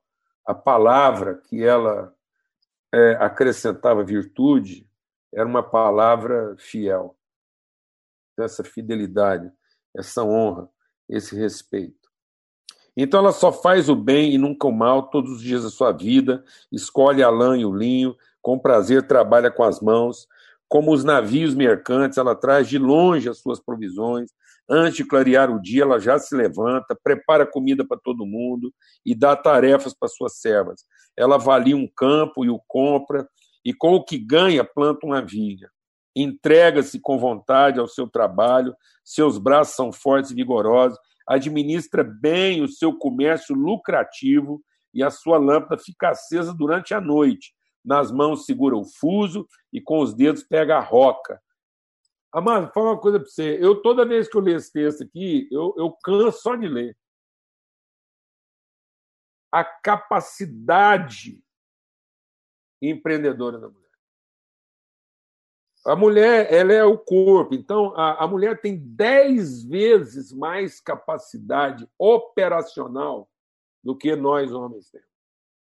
a 0.49 0.53
palavra 0.55 1.35
que 1.35 1.63
ela 1.63 2.11
é, 2.91 3.11
acrescentava 3.19 4.03
virtude, 4.03 4.89
era 5.31 5.47
uma 5.47 5.61
palavra 5.61 6.55
fiel. 6.57 7.15
Essa 8.35 8.63
fidelidade, 8.63 9.51
essa 9.95 10.23
honra, 10.23 10.67
esse 11.07 11.35
respeito. 11.35 12.09
Então 12.97 13.19
ela 13.19 13.31
só 13.31 13.51
faz 13.51 13.89
o 13.89 13.95
bem 13.95 14.33
e 14.33 14.39
nunca 14.39 14.65
o 14.67 14.71
mal 14.71 15.11
todos 15.11 15.33
os 15.33 15.41
dias 15.43 15.61
da 15.61 15.69
sua 15.69 15.91
vida, 15.91 16.43
escolhe 16.71 17.21
a 17.21 17.29
lã 17.29 17.55
e 17.55 17.63
o 17.63 17.71
linho, 17.71 18.17
com 18.41 18.57
prazer 18.57 19.05
trabalha 19.05 19.51
com 19.51 19.61
as 19.61 19.79
mãos, 19.79 20.27
como 20.67 20.91
os 20.91 21.03
navios 21.03 21.53
mercantes, 21.53 22.17
ela 22.17 22.33
traz 22.33 22.67
de 22.67 22.79
longe 22.79 23.29
as 23.29 23.37
suas 23.37 23.59
provisões, 23.59 24.31
Antes 24.69 24.97
de 24.97 25.05
clarear 25.05 25.49
o 25.49 25.59
dia, 25.59 25.81
ela 25.81 25.99
já 25.99 26.19
se 26.19 26.35
levanta, 26.35 26.97
prepara 27.03 27.45
comida 27.45 27.83
para 27.83 27.99
todo 27.99 28.25
mundo 28.25 28.71
e 29.03 29.15
dá 29.15 29.35
tarefas 29.35 29.95
para 29.97 30.07
suas 30.07 30.39
servas. 30.39 30.83
Ela 31.17 31.35
avalia 31.35 31.75
um 31.75 31.87
campo 31.87 32.45
e 32.45 32.49
o 32.51 32.61
compra, 32.67 33.27
e 33.65 33.73
com 33.73 33.95
o 33.95 34.03
que 34.03 34.17
ganha, 34.17 34.63
planta 34.63 35.07
uma 35.07 35.25
vinha. 35.25 35.69
Entrega-se 36.15 36.99
com 36.99 37.17
vontade 37.17 37.79
ao 37.79 37.87
seu 37.87 38.07
trabalho, 38.07 38.75
seus 39.03 39.39
braços 39.39 39.75
são 39.75 39.91
fortes 39.91 40.29
e 40.29 40.35
vigorosos, 40.35 40.99
administra 41.27 42.03
bem 42.03 42.61
o 42.61 42.67
seu 42.67 42.95
comércio 42.95 43.55
lucrativo 43.55 44.61
e 44.93 45.03
a 45.03 45.09
sua 45.09 45.37
lâmpada 45.37 45.81
fica 45.81 46.09
acesa 46.09 46.53
durante 46.53 46.93
a 46.93 47.01
noite. 47.01 47.53
Nas 47.83 48.11
mãos 48.11 48.45
segura 48.45 48.75
o 48.75 48.85
fuso 48.85 49.47
e 49.73 49.81
com 49.81 49.99
os 49.99 50.13
dedos 50.13 50.43
pega 50.43 50.77
a 50.77 50.81
roca 50.81 51.39
Amado, 52.31 52.65
vou 52.65 52.73
falar 52.73 52.91
uma 52.91 53.01
coisa 53.01 53.19
para 53.19 53.27
você. 53.27 53.57
Eu, 53.59 53.81
toda 53.81 54.05
vez 54.05 54.27
que 54.27 54.37
eu 54.37 54.41
leio 54.41 54.57
esse 54.57 54.71
texto 54.71 55.03
aqui, 55.03 55.47
eu, 55.51 55.73
eu 55.77 55.91
canso 56.03 56.41
só 56.41 56.55
de 56.55 56.67
ler. 56.67 56.95
A 59.51 59.63
capacidade 59.63 61.43
empreendedora 62.81 63.59
da 63.59 63.67
mulher. 63.67 63.89
A 65.85 65.95
mulher, 65.95 66.53
ela 66.53 66.73
é 66.73 66.83
o 66.83 66.97
corpo. 66.97 67.55
Então, 67.55 67.95
a, 67.95 68.23
a 68.23 68.27
mulher 68.27 68.61
tem 68.61 68.77
dez 68.77 69.63
vezes 69.63 70.31
mais 70.31 70.79
capacidade 70.79 71.89
operacional 71.97 73.29
do 73.83 73.97
que 73.97 74.15
nós 74.15 74.51
homens 74.51 74.89
temos. 74.91 75.07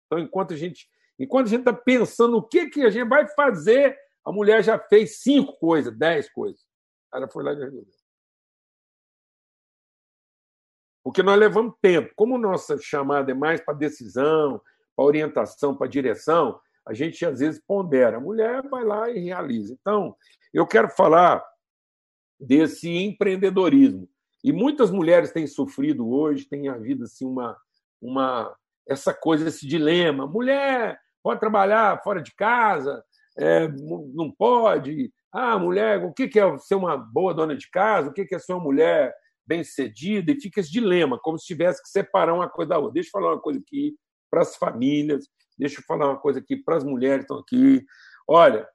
Então, 0.05 0.19
enquanto 0.19 0.53
a 0.53 0.57
gente 0.57 0.91
enquanto 1.17 1.45
a 1.45 1.49
gente 1.49 1.59
está 1.59 1.73
pensando 1.73 2.37
o 2.37 2.41
que, 2.43 2.69
que 2.69 2.81
a 2.81 2.89
gente 2.89 3.07
vai 3.07 3.27
fazer 3.27 3.97
a 4.25 4.31
mulher 4.31 4.63
já 4.63 4.79
fez 4.79 5.21
cinco 5.21 5.53
coisas, 5.57 5.95
dez 5.95 6.29
coisas. 6.29 6.61
Ela 7.13 7.29
foi 7.29 7.43
lá 7.43 7.53
e 7.53 7.55
resolveu. 7.55 7.93
Porque 11.03 11.21
nós 11.21 11.37
levamos 11.37 11.75
tempo. 11.81 12.13
Como 12.15 12.37
nossa 12.37 12.77
chamada 12.79 13.31
é 13.31 13.35
mais 13.35 13.59
para 13.59 13.73
decisão, 13.73 14.61
para 14.95 15.05
orientação, 15.05 15.75
para 15.75 15.87
direção, 15.87 16.59
a 16.85 16.93
gente 16.93 17.25
às 17.25 17.39
vezes 17.39 17.61
pondera. 17.67 18.17
A 18.17 18.21
mulher 18.21 18.67
vai 18.69 18.85
lá 18.85 19.09
e 19.09 19.19
realiza. 19.19 19.75
Então, 19.79 20.15
eu 20.53 20.65
quero 20.65 20.89
falar 20.89 21.43
desse 22.39 22.89
empreendedorismo. 22.89 24.07
E 24.43 24.51
muitas 24.51 24.91
mulheres 24.91 25.31
têm 25.31 25.47
sofrido 25.47 26.09
hoje, 26.09 26.45
têm 26.45 26.67
havido 26.67 27.03
assim 27.03 27.25
uma, 27.25 27.57
uma 28.01 28.55
essa 28.87 29.13
coisa, 29.13 29.47
esse 29.47 29.67
dilema. 29.67 30.27
Mulher 30.27 30.99
pode 31.21 31.39
trabalhar 31.39 32.01
fora 32.03 32.21
de 32.21 32.33
casa, 32.33 33.03
é, 33.37 33.67
não 34.13 34.31
pode. 34.31 35.11
Ah, 35.31 35.57
mulher, 35.57 36.03
o 36.03 36.13
que 36.13 36.39
é 36.39 36.57
ser 36.59 36.75
uma 36.75 36.95
boa 36.95 37.33
dona 37.33 37.55
de 37.55 37.69
casa? 37.69 38.09
O 38.09 38.13
que 38.13 38.27
é 38.33 38.39
ser 38.39 38.53
uma 38.53 38.63
mulher 38.63 39.13
bem-sucedida? 39.45 40.31
E 40.31 40.39
fica 40.39 40.59
esse 40.59 40.71
dilema, 40.71 41.19
como 41.19 41.39
se 41.39 41.45
tivesse 41.45 41.81
que 41.81 41.89
separar 41.89 42.33
uma 42.33 42.49
coisa 42.49 42.69
da 42.69 42.77
outra. 42.77 42.93
Deixa 42.93 43.09
eu 43.09 43.11
falar 43.11 43.33
uma 43.33 43.41
coisa 43.41 43.59
aqui 43.59 43.95
para 44.29 44.41
as 44.41 44.55
famílias, 44.55 45.27
deixa 45.57 45.79
eu 45.79 45.85
falar 45.85 46.07
uma 46.07 46.19
coisa 46.19 46.39
aqui 46.39 46.55
para 46.55 46.77
as 46.77 46.83
mulheres 46.83 47.25
que 47.25 47.33
estão 47.33 47.39
aqui. 47.39 47.85
Olha, 48.27 48.67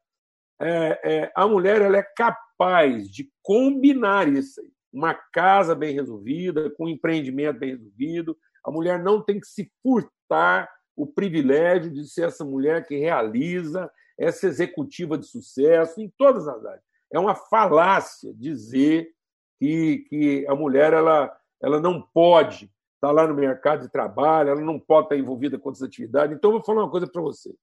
é, 0.60 1.00
é, 1.04 1.32
a 1.34 1.46
mulher 1.46 1.80
ela 1.80 1.98
é 1.98 2.06
capaz 2.16 3.08
de 3.08 3.30
combinar 3.42 4.28
isso 4.28 4.60
aí. 4.60 4.70
Uma 4.92 5.14
casa 5.14 5.74
bem 5.74 5.94
resolvida, 5.94 6.70
com 6.70 6.86
um 6.86 6.88
empreendimento 6.88 7.58
bem 7.58 7.70
resolvido. 7.70 8.36
A 8.64 8.70
mulher 8.70 9.02
não 9.02 9.22
tem 9.22 9.38
que 9.38 9.46
se 9.46 9.70
furtar 9.82 10.68
o 10.96 11.06
privilégio 11.06 11.92
de 11.92 12.08
ser 12.08 12.26
essa 12.26 12.44
mulher 12.44 12.84
que 12.86 12.96
realiza, 12.96 13.88
essa 14.18 14.46
executiva 14.46 15.16
de 15.16 15.26
sucesso 15.26 16.00
em 16.00 16.08
todas 16.08 16.48
as 16.48 16.64
áreas. 16.64 16.82
É 17.10 17.18
uma 17.18 17.34
falácia 17.34 18.34
dizer 18.34 19.14
que, 19.58 19.98
que 20.08 20.46
a 20.48 20.54
mulher 20.54 20.92
ela, 20.92 21.34
ela 21.62 21.80
não 21.80 22.02
pode 22.02 22.70
estar 22.96 23.12
lá 23.12 23.26
no 23.26 23.34
mercado 23.34 23.82
de 23.82 23.88
trabalho, 23.88 24.50
ela 24.50 24.60
não 24.60 24.78
pode 24.78 25.06
estar 25.06 25.16
envolvida 25.16 25.58
com 25.58 25.68
outras 25.68 25.82
atividades. 25.82 26.36
Então, 26.36 26.50
eu 26.50 26.56
vou 26.56 26.64
falar 26.64 26.82
uma 26.82 26.90
coisa 26.90 27.06
para 27.06 27.22
vocês. 27.22 27.56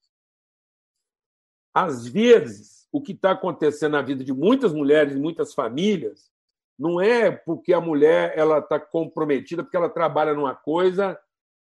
Às 1.74 2.08
vezes, 2.08 2.88
o 2.90 3.02
que 3.02 3.12
está 3.12 3.32
acontecendo 3.32 3.92
na 3.92 4.02
vida 4.02 4.24
de 4.24 4.32
muitas 4.32 4.72
mulheres 4.72 5.14
e 5.14 5.20
muitas 5.20 5.54
famílias 5.54 6.32
não 6.80 7.02
é 7.02 7.30
porque 7.32 7.74
a 7.74 7.82
mulher 7.82 8.34
ela 8.38 8.60
está 8.60 8.80
comprometida, 8.80 9.62
porque 9.62 9.76
ela 9.76 9.90
trabalha 9.90 10.34
numa 10.34 10.56
coisa 10.56 11.20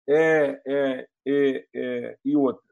é, 0.08 0.60
é, 0.64 1.08
é, 1.26 1.66
é 1.74 2.18
e 2.24 2.36
outra 2.36 2.63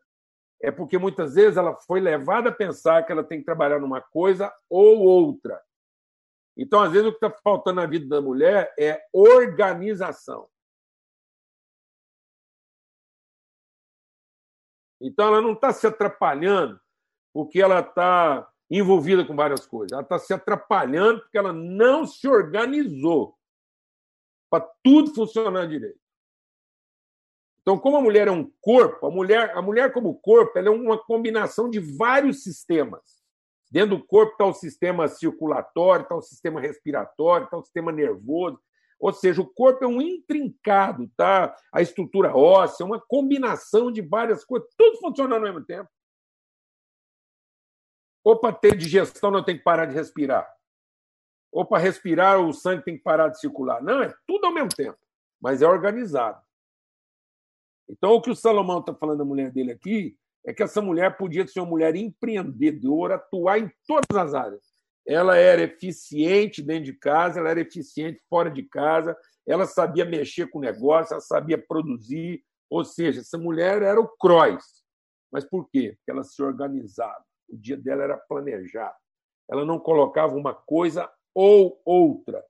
é 0.63 0.71
porque 0.71 0.97
muitas 0.97 1.35
vezes 1.35 1.57
ela 1.57 1.75
foi 1.75 2.01
levada 2.01 2.51
a 2.51 2.55
pensar 2.55 3.05
que 3.05 3.11
ela 3.11 3.25
tem 3.25 3.41
que 3.41 3.45
trabalhar 3.45 3.81
numa 3.81 4.01
coisa 4.01 4.55
ou 4.71 5.01
outra. 5.01 5.61
Então, 6.57 6.81
às 6.81 6.93
vezes, 6.93 7.09
o 7.09 7.11
que 7.11 7.25
está 7.25 7.31
faltando 7.43 7.81
na 7.81 7.87
vida 7.87 8.07
da 8.07 8.21
mulher 8.21 8.73
é 8.79 9.03
organização. 9.13 10.49
Então, 15.01 15.29
ela 15.29 15.41
não 15.41 15.53
está 15.53 15.73
se 15.73 15.87
atrapalhando 15.87 16.81
porque 17.33 17.61
ela 17.61 17.81
está 17.81 18.49
envolvida 18.71 19.25
com 19.25 19.35
várias 19.35 19.67
coisas. 19.67 19.93
Ela 19.93 20.03
está 20.03 20.19
se 20.19 20.33
atrapalhando 20.33 21.23
porque 21.23 21.39
ela 21.39 21.53
não 21.53 22.07
se 22.07 22.29
organizou 22.29 23.37
para 24.49 24.71
tudo 24.85 25.15
funcionar 25.15 25.67
direito. 25.67 26.02
Então, 27.63 27.79
como 27.79 27.97
a 27.97 28.01
mulher 28.01 28.27
é 28.27 28.31
um 28.31 28.51
corpo, 28.61 29.07
a 29.07 29.11
mulher, 29.11 29.57
a 29.57 29.63
mulher 29.63 29.93
como 29.93 30.19
corpo, 30.21 30.59
ela 30.59 30.69
é 30.69 30.71
uma 30.71 30.99
combinação 30.99 31.71
de 31.71 31.79
vários 31.79 32.43
sistemas. 32.43 33.23
Dentro 33.71 33.97
do 33.97 34.05
corpo 34.05 34.33
está 34.33 34.45
o 34.45 34.53
sistema 34.53 35.09
circulatório, 35.09 36.03
está 36.03 36.15
o 36.15 36.23
sistema 36.23 36.61
respiratório, 36.61 37.45
está 37.45 37.57
o 37.57 37.63
sistema 37.63 37.93
nervoso. 37.93 38.61
Ou 38.99 39.13
seja, 39.13 39.41
o 39.41 39.47
corpo 39.47 39.85
é 39.85 39.87
um 39.87 40.01
intrincado, 40.01 41.11
tá? 41.17 41.57
A 41.73 41.81
estrutura 41.81 42.37
óssea, 42.37 42.85
uma 42.85 43.01
combinação 43.01 43.91
de 43.91 44.03
várias 44.03 44.45
coisas, 44.45 44.69
tudo 44.77 44.99
funcionando 44.99 45.47
ao 45.47 45.53
mesmo 45.53 45.65
tempo. 45.65 45.89
Ou 48.25 48.39
para 48.39 48.55
ter 48.55 48.77
digestão, 48.77 49.31
não 49.31 49.45
tem 49.45 49.57
que 49.57 49.65
parar 49.65 49.87
de 49.87 49.95
respirar. 49.95 50.49
Ou 51.51 51.65
para 51.65 51.83
respirar, 51.83 52.41
o 52.41 52.53
sangue 52.53 52.85
tem 52.85 52.97
que 52.97 53.03
parar 53.03 53.29
de 53.29 53.41
circular. 53.41 53.83
Não, 53.83 54.03
é 54.03 54.15
tudo 54.27 54.47
ao 54.47 54.53
mesmo 54.53 54.71
tempo, 54.71 54.99
mas 55.41 55.63
é 55.63 55.67
organizado. 55.67 56.41
Então, 57.93 58.13
o 58.15 58.23
que 58.23 58.31
o 58.31 58.35
Salomão 58.35 58.81
está 58.81 58.95
falando 58.95 59.19
da 59.19 59.25
mulher 59.25 59.51
dele 59.51 59.73
aqui 59.73 60.17
é 60.47 60.53
que 60.53 60.63
essa 60.63 60.81
mulher 60.81 61.15
podia 61.19 61.47
ser 61.47 61.61
uma 61.61 61.69
mulher 61.69 61.95
empreendedora, 61.95 63.17
atuar 63.17 63.59
em 63.59 63.71
todas 63.87 64.17
as 64.17 64.33
áreas. 64.33 64.73
Ela 65.07 65.37
era 65.37 65.61
eficiente 65.61 66.63
dentro 66.63 66.85
de 66.85 66.95
casa, 66.95 67.39
ela 67.39 67.51
era 67.51 67.61
eficiente 67.61 68.23
fora 68.31 68.51
de 68.51 68.63
casa, 68.63 69.17
ela 69.47 69.67
sabia 69.67 70.07
mexer 70.07 70.49
com 70.49 70.59
o 70.59 70.63
negócio, 70.63 71.13
ela 71.13 71.21
sabia 71.21 71.59
produzir. 71.59 72.43
Ou 72.71 72.83
seja, 72.83 73.21
essa 73.21 73.37
mulher 73.37 73.83
era 73.83 74.01
o 74.01 74.09
Croix. 74.09 74.65
Mas 75.31 75.45
por 75.45 75.69
quê? 75.69 75.95
Porque 75.99 76.11
ela 76.11 76.25
se 76.25 76.43
organizava. 76.43 77.23
O 77.49 77.57
dia 77.57 77.77
dela 77.77 78.05
era 78.05 78.17
planejado. 78.17 78.97
Ela 79.51 79.67
não 79.67 79.79
colocava 79.79 80.35
uma 80.35 80.55
coisa 80.55 81.11
ou 81.35 81.81
outra. 81.85 82.43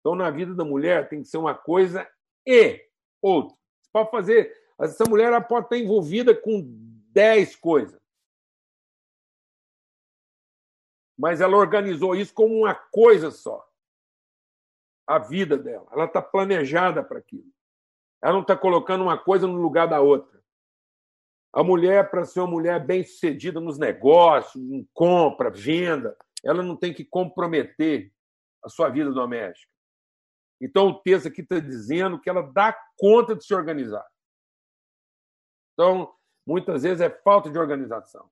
Então, 0.00 0.14
na 0.14 0.30
vida 0.30 0.54
da 0.54 0.64
mulher, 0.64 1.08
tem 1.10 1.20
que 1.20 1.28
ser 1.28 1.36
uma 1.36 1.54
coisa 1.54 2.08
e 2.46 2.80
outra. 3.20 3.54
Você 3.82 3.90
pode 3.92 4.10
fazer 4.10 4.59
essa 4.88 5.04
mulher 5.08 5.26
ela 5.26 5.40
pode 5.40 5.66
estar 5.66 5.76
envolvida 5.76 6.34
com 6.34 6.62
dez 7.12 7.54
coisas. 7.54 8.00
Mas 11.18 11.40
ela 11.40 11.56
organizou 11.56 12.16
isso 12.16 12.32
como 12.32 12.54
uma 12.60 12.74
coisa 12.74 13.30
só. 13.30 13.68
A 15.06 15.18
vida 15.18 15.58
dela. 15.58 15.86
Ela 15.92 16.06
está 16.06 16.22
planejada 16.22 17.04
para 17.04 17.18
aquilo. 17.18 17.50
Ela 18.22 18.32
não 18.32 18.42
está 18.42 18.56
colocando 18.56 19.02
uma 19.02 19.18
coisa 19.18 19.46
no 19.46 19.60
lugar 19.60 19.86
da 19.86 20.00
outra. 20.00 20.40
A 21.52 21.64
mulher, 21.64 22.10
para 22.10 22.24
ser 22.24 22.40
uma 22.40 22.50
mulher 22.50 22.84
bem 22.84 23.02
sucedida 23.02 23.60
nos 23.60 23.78
negócios, 23.78 24.62
em 24.70 24.88
compra, 24.94 25.50
venda, 25.50 26.16
ela 26.44 26.62
não 26.62 26.76
tem 26.76 26.94
que 26.94 27.04
comprometer 27.04 28.12
a 28.64 28.68
sua 28.68 28.88
vida 28.88 29.10
doméstica. 29.10 29.70
Então, 30.60 30.88
o 30.88 31.00
texto 31.00 31.26
aqui 31.26 31.40
está 31.40 31.58
dizendo 31.58 32.20
que 32.20 32.30
ela 32.30 32.42
dá 32.42 32.76
conta 32.96 33.34
de 33.34 33.44
se 33.44 33.52
organizar. 33.52 34.06
Então, 35.80 36.12
muitas 36.46 36.82
vezes 36.82 37.00
é 37.00 37.08
falta 37.08 37.48
de 37.48 37.58
organização. 37.58 38.28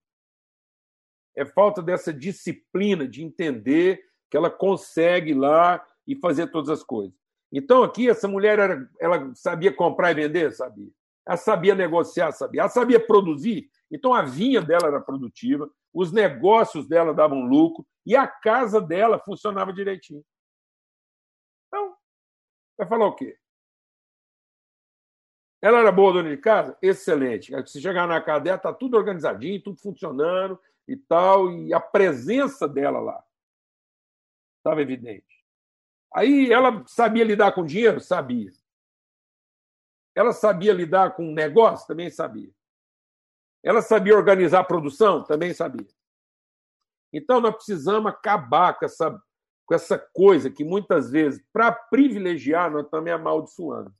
É 1.34 1.46
falta 1.46 1.80
dessa 1.80 2.12
disciplina 2.12 3.08
de 3.08 3.24
entender 3.24 4.04
que 4.30 4.36
ela 4.36 4.50
consegue 4.50 5.30
ir 5.30 5.34
lá 5.34 5.82
e 6.06 6.14
fazer 6.14 6.48
todas 6.48 6.68
as 6.68 6.82
coisas. 6.82 7.18
Então, 7.50 7.82
aqui, 7.82 8.06
essa 8.06 8.28
mulher 8.28 8.58
era, 8.58 8.90
ela 9.00 9.34
sabia 9.34 9.74
comprar 9.74 10.10
e 10.10 10.14
vender? 10.14 10.52
Sabia. 10.52 10.90
Ela 11.26 11.38
sabia 11.38 11.74
negociar? 11.74 12.32
Sabia. 12.32 12.60
Ela 12.60 12.68
sabia 12.68 13.00
produzir? 13.00 13.70
Então, 13.90 14.12
a 14.12 14.20
vinha 14.20 14.60
dela 14.60 14.88
era 14.88 15.00
produtiva, 15.00 15.70
os 15.90 16.12
negócios 16.12 16.86
dela 16.86 17.14
davam 17.14 17.46
lucro 17.46 17.86
e 18.04 18.14
a 18.14 18.26
casa 18.26 18.78
dela 18.78 19.18
funcionava 19.18 19.72
direitinho. 19.72 20.22
Então, 21.68 21.96
vai 22.76 22.86
falar 22.86 23.06
o 23.06 23.14
quê? 23.14 23.38
Ela 25.60 25.80
era 25.80 25.92
boa 25.92 26.12
dona 26.12 26.30
de 26.30 26.36
casa? 26.36 26.76
Excelente. 26.80 27.52
Se 27.66 27.80
chegar 27.80 28.06
na 28.06 28.20
casa 28.20 28.44
dela, 28.44 28.56
está 28.56 28.72
tudo 28.72 28.96
organizadinho, 28.96 29.62
tudo 29.62 29.78
funcionando 29.80 30.58
e 30.86 30.96
tal, 30.96 31.52
e 31.52 31.74
a 31.74 31.80
presença 31.80 32.68
dela 32.68 33.00
lá 33.00 33.22
estava 34.58 34.80
evidente. 34.80 35.26
Aí 36.14 36.50
ela 36.52 36.84
sabia 36.86 37.24
lidar 37.24 37.52
com 37.52 37.64
dinheiro? 37.64 38.00
Sabia. 38.00 38.50
Ela 40.14 40.32
sabia 40.32 40.72
lidar 40.72 41.14
com 41.14 41.32
negócio? 41.32 41.86
Também 41.86 42.10
sabia. 42.10 42.50
Ela 43.62 43.82
sabia 43.82 44.16
organizar 44.16 44.60
a 44.60 44.64
produção? 44.64 45.22
Também 45.24 45.52
sabia. 45.52 45.86
Então, 47.12 47.40
nós 47.40 47.54
precisamos 47.54 48.10
acabar 48.10 48.78
com 48.78 48.84
essa, 48.84 49.10
com 49.66 49.74
essa 49.74 49.98
coisa 49.98 50.50
que 50.50 50.64
muitas 50.64 51.10
vezes, 51.10 51.42
para 51.52 51.72
privilegiar, 51.72 52.70
nós 52.70 52.84
estamos 52.84 53.10
amaldiçoando. 53.10 53.94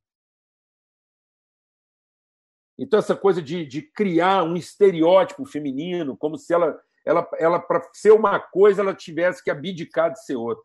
Então, 2.78 2.99
essa 2.99 3.16
coisa 3.16 3.42
de, 3.42 3.66
de 3.66 3.82
criar 3.82 4.44
um 4.44 4.54
estereótipo 4.54 5.44
feminino, 5.44 6.16
como 6.16 6.38
se 6.38 6.54
ela, 6.54 6.80
ela, 7.04 7.28
ela 7.38 7.58
para 7.58 7.82
ser 7.92 8.12
uma 8.12 8.38
coisa, 8.38 8.82
ela 8.82 8.94
tivesse 8.94 9.42
que 9.42 9.50
abdicar 9.50 10.12
de 10.12 10.25
ser 10.25 10.37
outra. 10.37 10.64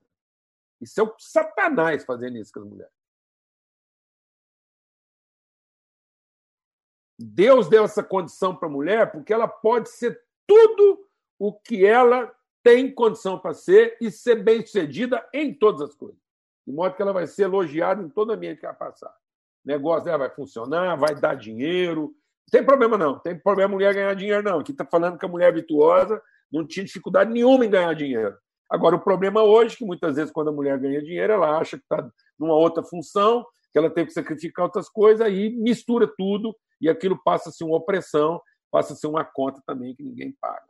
Isso 0.79 0.99
é 0.99 1.03
o 1.03 1.15
Satanás 1.17 2.05
fazendo 2.05 2.37
isso 2.37 2.51
com 2.53 2.59
as 2.59 2.67
mulheres. 2.67 2.93
Deus 7.17 7.69
deu 7.69 7.85
essa 7.85 8.03
condição 8.03 8.55
para 8.55 8.67
a 8.67 8.71
mulher 8.71 9.11
porque 9.11 9.33
ela 9.33 9.47
pode 9.47 9.89
ser 9.89 10.21
tudo 10.45 11.07
o 11.39 11.53
que 11.53 11.85
ela 11.85 12.33
tem 12.61 12.93
condição 12.93 13.39
para 13.39 13.53
ser 13.53 13.97
e 13.99 14.11
ser 14.11 14.35
bem-sucedida 14.43 15.27
em 15.33 15.53
todas 15.53 15.81
as 15.81 15.95
coisas. 15.95 16.19
De 16.65 16.73
modo 16.73 16.95
que 16.95 17.01
ela 17.01 17.13
vai 17.13 17.27
ser 17.27 17.43
elogiada 17.43 18.01
em 18.01 18.09
todo 18.09 18.31
ambiente 18.31 18.59
que 18.59 18.65
ela 18.65 18.75
passar. 18.75 19.15
Negócio 19.65 20.05
dela 20.05 20.17
vai 20.19 20.29
funcionar, 20.29 20.95
vai 20.95 21.15
dar 21.15 21.35
dinheiro. 21.35 22.01
Não 22.01 22.51
tem 22.51 22.65
problema, 22.65 22.97
não. 22.97 23.19
Tem 23.19 23.37
problema 23.37 23.71
a 23.71 23.75
mulher 23.75 23.93
ganhar 23.93 24.13
dinheiro, 24.13 24.43
não. 24.43 24.59
Aqui 24.59 24.71
está 24.71 24.85
falando 24.85 25.17
que 25.17 25.25
a 25.25 25.29
mulher 25.29 25.53
virtuosa 25.53 26.21
não 26.51 26.67
tinha 26.67 26.85
dificuldade 26.85 27.31
nenhuma 27.31 27.65
em 27.65 27.69
ganhar 27.69 27.93
dinheiro. 27.93 28.37
Agora, 28.69 28.95
o 28.95 29.01
problema 29.01 29.43
hoje 29.43 29.75
é 29.75 29.77
que 29.77 29.85
muitas 29.85 30.15
vezes, 30.15 30.31
quando 30.31 30.49
a 30.49 30.53
mulher 30.53 30.77
ganha 30.79 31.01
dinheiro, 31.01 31.33
ela 31.33 31.57
acha 31.57 31.77
que 31.77 31.83
está 31.83 32.09
numa 32.37 32.55
outra 32.55 32.83
função, 32.83 33.45
que 33.71 33.77
ela 33.77 33.89
tem 33.89 34.05
que 34.05 34.11
sacrificar 34.11 34.65
outras 34.65 34.89
coisas, 34.89 35.21
aí 35.21 35.49
mistura 35.49 36.11
tudo 36.17 36.55
e 36.79 36.89
aquilo 36.89 37.21
passa 37.23 37.49
a 37.49 37.51
ser 37.51 37.63
uma 37.63 37.77
opressão, 37.77 38.41
passa 38.71 38.93
a 38.93 38.95
ser 38.95 39.07
uma 39.07 39.23
conta 39.23 39.61
também 39.65 39.95
que 39.95 40.03
ninguém 40.03 40.35
paga. 40.39 40.67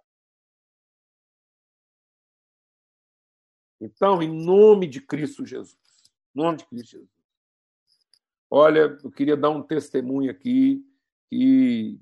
Então, 3.81 4.21
em 4.21 4.31
nome 4.31 4.87
de 4.87 5.01
Cristo 5.01 5.45
Jesus, 5.45 5.77
em 6.35 6.41
nome 6.41 6.57
de 6.59 6.65
Cristo 6.65 6.91
Jesus. 6.91 7.22
Olha, 8.55 8.99
eu 9.03 9.09
queria 9.09 9.35
dar 9.35 9.49
um 9.49 9.63
testemunho 9.63 10.29
aqui 10.29 10.85
que 11.27 11.99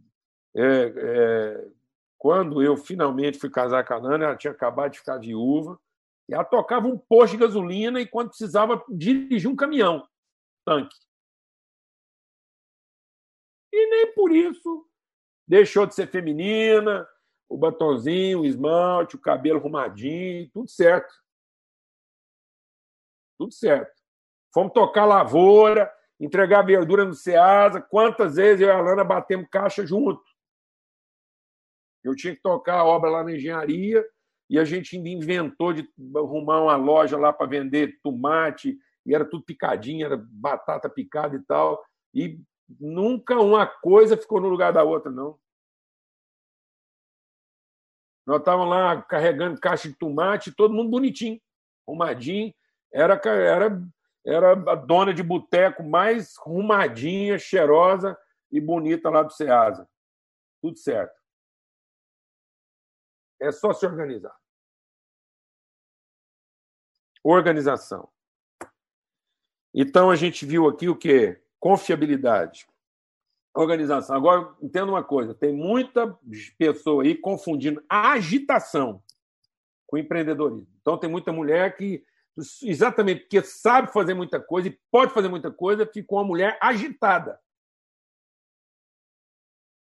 é, 0.53 0.93
é, 0.97 1.71
quando 2.17 2.61
eu 2.61 2.75
finalmente 2.75 3.39
fui 3.39 3.49
casar 3.49 3.87
com 3.87 3.93
a 3.93 4.01
Nana, 4.01 4.25
ela 4.25 4.35
tinha 4.35 4.51
acabado 4.51 4.91
de 4.91 4.99
ficar 4.99 5.17
viúva, 5.17 5.79
e 6.27 6.33
ela 6.33 6.43
tocava 6.43 6.87
um 6.87 6.97
posto 6.97 7.37
de 7.37 7.37
gasolina 7.37 8.01
e 8.01 8.05
quando 8.05 8.31
precisava 8.31 8.83
dirigir 8.89 9.49
um 9.49 9.55
caminhão, 9.55 10.05
tanque. 10.65 10.97
E 13.71 13.89
nem 13.89 14.13
por 14.13 14.33
isso 14.33 14.85
deixou 15.47 15.85
de 15.85 15.95
ser 15.95 16.07
feminina, 16.07 17.07
o 17.47 17.57
batonzinho, 17.57 18.41
o 18.41 18.45
esmalte, 18.45 19.15
o 19.15 19.21
cabelo 19.21 19.57
arrumadinho, 19.57 20.49
tudo 20.49 20.69
certo. 20.69 21.13
Tudo 23.39 23.53
certo. 23.53 23.95
Fomos 24.53 24.73
tocar 24.73 25.05
lavoura, 25.05 25.89
entregar 26.21 26.61
verdura 26.61 27.03
no 27.03 27.15
Ceasa. 27.15 27.81
Quantas 27.81 28.35
vezes 28.35 28.61
eu 28.61 28.67
e 28.67 28.71
a 28.71 28.79
Lana 28.79 29.03
batemos 29.03 29.47
caixa 29.49 29.85
junto? 29.85 30.23
Eu 32.03 32.15
tinha 32.15 32.35
que 32.35 32.41
tocar 32.41 32.75
a 32.75 32.85
obra 32.85 33.09
lá 33.09 33.23
na 33.23 33.33
engenharia 33.33 34.05
e 34.49 34.59
a 34.59 34.63
gente 34.63 34.95
ainda 34.95 35.09
inventou 35.09 35.73
de 35.73 35.87
arrumar 36.15 36.61
uma 36.61 36.75
loja 36.75 37.17
lá 37.17 37.33
para 37.33 37.47
vender 37.47 37.99
tomate 38.03 38.77
e 39.05 39.15
era 39.15 39.25
tudo 39.25 39.43
picadinho, 39.43 40.05
era 40.05 40.17
batata 40.17 40.89
picada 40.89 41.35
e 41.35 41.43
tal. 41.43 41.83
E 42.13 42.39
nunca 42.79 43.39
uma 43.39 43.65
coisa 43.65 44.15
ficou 44.15 44.39
no 44.39 44.49
lugar 44.49 44.71
da 44.71 44.83
outra, 44.83 45.11
não. 45.11 45.39
Nós 48.25 48.39
estávamos 48.39 48.69
lá 48.69 49.01
carregando 49.01 49.59
caixa 49.59 49.89
de 49.89 49.95
tomate, 49.95 50.55
todo 50.55 50.73
mundo 50.73 50.91
bonitinho, 50.91 51.41
arrumadinho. 51.87 52.53
Era, 52.93 53.19
era, 53.25 53.81
era 54.25 54.51
a 54.51 54.75
dona 54.75 55.13
de 55.13 55.23
boteco 55.23 55.83
mais 55.83 56.35
rumadinha, 56.37 57.39
cheirosa 57.39 58.17
e 58.51 58.59
bonita 58.59 59.09
lá 59.09 59.23
do 59.23 59.31
Ceasa. 59.31 59.89
Tudo 60.61 60.77
certo. 60.77 61.19
É 63.39 63.51
só 63.51 63.73
se 63.73 63.85
organizar. 63.85 64.35
Organização. 67.23 68.09
Então 69.73 70.11
a 70.11 70.15
gente 70.15 70.45
viu 70.45 70.67
aqui 70.67 70.89
o 70.89 70.95
que? 70.95 71.41
Confiabilidade. 71.59 72.67
Organização. 73.53 74.15
Agora, 74.15 74.55
entenda 74.61 74.91
uma 74.91 75.03
coisa: 75.03 75.33
tem 75.33 75.53
muita 75.53 76.17
pessoa 76.57 77.03
aí 77.03 77.15
confundindo 77.15 77.83
agitação 77.89 79.03
com 79.91 79.97
empreendedorismo. 79.97 80.67
Então, 80.81 80.97
tem 80.97 81.09
muita 81.09 81.33
mulher 81.33 81.75
que 81.75 82.05
exatamente 82.63 83.21
porque 83.21 83.41
sabe 83.43 83.91
fazer 83.91 84.13
muita 84.13 84.39
coisa 84.39 84.69
e 84.69 84.79
pode 84.89 85.13
fazer 85.13 85.27
muita 85.27 85.51
coisa, 85.51 85.85
ficou 85.85 86.19
uma 86.19 86.27
mulher 86.27 86.57
agitada. 86.61 87.39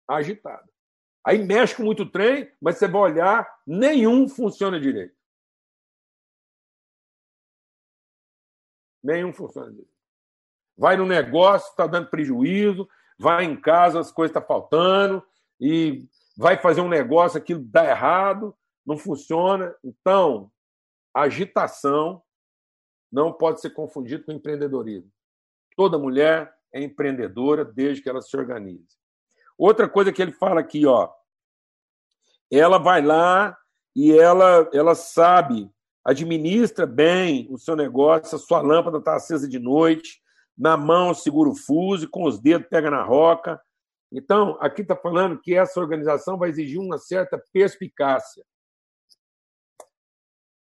Agitada. 0.08 0.70
Aí 1.26 1.44
mexe 1.44 1.76
com 1.76 1.84
muito 1.84 2.06
trem, 2.08 2.52
mas 2.62 2.78
você 2.78 2.88
vai 2.88 3.02
olhar, 3.02 3.52
nenhum 3.66 4.30
funciona 4.30 4.80
direito. 4.80 5.16
Nenhum 9.04 9.34
funciona 9.34 9.72
direito. 9.72 9.96
Vai 10.78 10.98
no 10.98 11.06
negócio, 11.06 11.70
está 11.70 11.88
dando 11.88 12.10
prejuízo, 12.10 12.88
vai 13.18 13.46
em 13.46 13.60
casa, 13.60 14.00
as 14.00 14.12
coisas 14.12 14.30
estão 14.30 14.42
tá 14.42 14.48
faltando, 14.48 15.26
e 15.60 16.06
vai 16.38 16.62
fazer 16.62 16.82
um 16.82 16.90
negócio, 16.90 17.40
aquilo 17.40 17.64
dá 17.64 17.86
errado, 17.86 18.56
não 18.86 18.98
funciona. 18.98 19.76
Então, 19.84 20.52
agitação 21.14 22.22
não 23.16 23.32
pode 23.32 23.62
ser 23.62 23.70
confundido 23.70 24.26
com 24.26 24.34
empreendedorismo. 24.34 25.10
Toda 25.78 25.98
mulher 25.98 26.54
é 26.74 26.84
empreendedora 26.84 27.64
desde 27.64 28.04
que 28.04 28.10
ela 28.10 28.22
se 28.22 28.36
organize. 28.36 28.98
Outra 29.58 29.88
coisa 29.88 30.12
que 30.12 30.22
ele 30.22 30.34
fala 30.34 30.60
aqui, 30.60 30.86
ó, 30.86 31.10
ela 32.52 32.78
vai 32.78 33.02
lá 33.02 33.58
e 33.96 34.12
ela, 34.12 34.70
ela 34.74 34.94
sabe, 34.94 35.72
administra 36.04 36.86
bem 36.86 37.48
o 37.50 37.58
seu 37.58 37.74
negócio, 37.74 38.36
a 38.36 38.40
sua 38.40 38.62
lâmpada 38.62 38.98
está 38.98 39.16
acesa 39.16 39.48
de 39.48 39.60
noite, 39.60 40.22
na 40.58 40.76
mão 40.76 41.14
segura 41.14 41.50
o 41.50 41.56
fuso, 41.56 42.10
com 42.10 42.26
os 42.26 42.38
dedos 42.38 42.68
pega 42.68 42.92
na 42.92 43.02
roca. 43.02 43.62
Então, 44.12 44.58
aqui 44.60 44.82
está 44.82 44.96
falando 44.96 45.40
que 45.40 45.56
essa 45.56 45.80
organização 45.80 46.38
vai 46.38 46.50
exigir 46.50 46.82
uma 46.82 46.98
certa 46.98 47.42
perspicácia. 47.54 48.44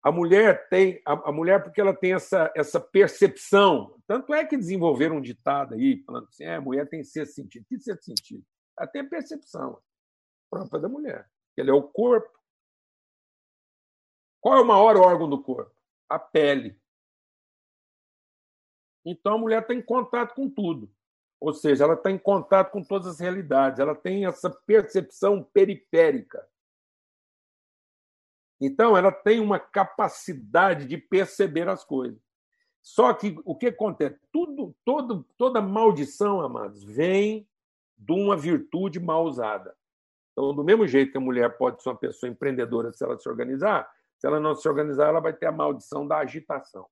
A 0.02 0.12
mulher 0.12 0.70
tem, 0.70 1.02
a, 1.06 1.30
a, 1.30 1.32
mulher 1.32 1.62
porque 1.62 1.82
ela 1.82 1.94
tem 1.94 2.14
essa, 2.14 2.52
essa 2.56 2.80
percepção. 2.80 4.00
Tanto 4.08 4.34
é 4.34 4.46
que 4.46 4.56
desenvolveram 4.56 5.18
um 5.18 5.22
ditado 5.22 5.76
aí, 5.76 6.02
falando 6.04 6.28
assim: 6.28 6.46
é, 6.46 6.56
a 6.56 6.62
mulher 6.62 6.88
tem 6.88 7.04
sexto 7.04 7.36
sentido. 7.36 7.66
Que 7.68 7.78
sexto 7.80 8.06
sentido? 8.06 8.44
Ela 8.78 8.88
tem 8.88 9.08
percepção 9.08 9.82
própria 10.50 10.80
da 10.80 10.90
mulher. 10.90 11.30
Ele 11.56 11.70
é 11.70 11.74
o 11.74 11.84
corpo. 11.84 12.32
Qual 14.42 14.58
é 14.58 14.62
o 14.62 14.66
maior 14.66 14.96
órgão 14.96 15.30
do 15.30 15.42
corpo? 15.42 15.76
A 16.08 16.18
pele. 16.18 16.80
Então 19.06 19.36
a 19.36 19.38
mulher 19.38 19.68
tem 19.68 19.82
contato 19.82 20.34
com 20.34 20.50
tudo. 20.50 20.90
Ou 21.40 21.54
seja, 21.54 21.86
ela 21.86 21.94
está 21.94 22.12
em 22.12 22.18
contato 22.18 22.72
com 22.72 22.84
todas 22.84 23.08
as 23.08 23.20
realidades, 23.20 23.80
ela 23.80 23.96
tem 23.96 24.26
essa 24.26 24.50
percepção 24.50 25.42
periférica. 25.42 26.46
Então, 28.60 28.98
ela 28.98 29.12
tem 29.12 29.40
uma 29.40 29.60
capacidade 29.60 30.86
de 30.86 30.98
perceber 30.98 31.70
as 31.70 31.84
coisas. 31.84 32.20
Só 32.82 33.14
que 33.14 33.40
o 33.46 33.56
que 33.56 33.68
acontece? 33.68 34.20
Tudo, 34.32 34.76
todo, 34.84 35.26
toda 35.38 35.62
maldição, 35.62 36.42
amados, 36.42 36.84
vem 36.84 37.48
de 37.98 38.14
uma 38.14 38.36
virtude 38.36 39.00
mal 39.00 39.26
usada. 39.26 39.76
Então, 40.32 40.54
do 40.54 40.64
mesmo 40.64 40.88
jeito 40.88 41.12
que 41.12 41.18
a 41.18 41.22
mulher 41.22 41.58
pode 41.58 41.82
ser 41.82 41.90
uma 41.90 41.98
pessoa 41.98 42.30
empreendedora 42.30 42.94
se 42.94 43.04
ela 43.04 43.18
se 43.20 43.28
organizar, 43.28 43.90
se 44.18 44.28
ela 44.28 44.40
não 44.40 44.56
se 44.56 44.68
organizar, 44.68 45.08
ela 45.08 45.20
vai 45.20 45.34
ter 45.34 45.46
a 45.46 45.52
maldição 45.52 46.08
da 46.08 46.18
agitação. 46.18 46.88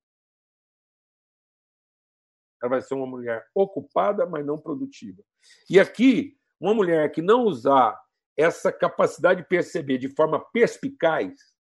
Ela 2.62 2.70
vai 2.70 2.82
ser 2.82 2.94
uma 2.94 3.06
mulher 3.06 3.46
ocupada, 3.54 4.26
mas 4.26 4.44
não 4.44 4.58
produtiva. 4.58 5.22
E 5.70 5.78
aqui, 5.78 6.36
uma 6.60 6.74
mulher 6.74 7.10
que 7.12 7.22
não 7.22 7.44
usar 7.44 7.98
essa 8.36 8.72
capacidade 8.72 9.42
de 9.42 9.48
perceber 9.48 9.98
de 9.98 10.08
forma 10.08 10.38
perspicaz, 10.38 11.57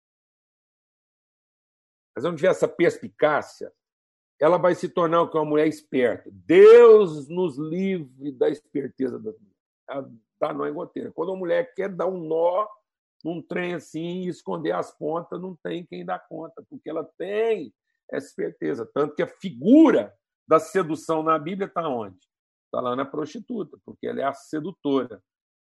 mas 2.18 2.24
não 2.24 2.36
tiver 2.36 2.48
essa 2.48 2.68
perspicácia, 2.68 3.72
ela 4.40 4.58
vai 4.58 4.74
se 4.74 4.90
tornar 4.90 5.22
uma 5.22 5.46
mulher 5.46 5.68
esperta. 5.68 6.28
Deus 6.34 7.30
nos 7.30 7.60
livre 7.60 8.32
da 8.32 8.50
esperteza 8.50 9.20
da. 9.20 9.32
Ela 9.88 10.12
dá 10.40 10.52
nó 10.52 10.68
goteira. 10.74 11.12
Quando 11.12 11.30
uma 11.30 11.38
mulher 11.38 11.76
quer 11.76 11.90
dar 11.90 12.08
um 12.08 12.18
nó 12.18 12.68
num 13.24 13.40
trem 13.40 13.76
assim 13.76 14.24
e 14.24 14.30
esconder 14.30 14.72
as 14.72 14.92
pontas, 14.98 15.40
não 15.40 15.56
tem 15.62 15.86
quem 15.86 16.04
dá 16.04 16.18
conta, 16.18 16.66
porque 16.68 16.90
ela 16.90 17.08
tem 17.20 17.72
essa 18.12 18.26
esperteza. 18.26 18.84
Tanto 18.92 19.14
que 19.14 19.22
a 19.22 19.28
figura 19.28 20.12
da 20.48 20.60
sedução 20.60 21.22
na 21.22 21.38
Bíblia 21.38 21.68
está 21.68 21.88
onde? 21.88 22.18
Está 22.66 22.82
lá 22.82 22.96
na 22.96 23.06
prostituta, 23.06 23.78
porque 23.86 24.08
ela 24.08 24.22
é 24.22 24.24
a 24.24 24.34
sedutora. 24.34 25.22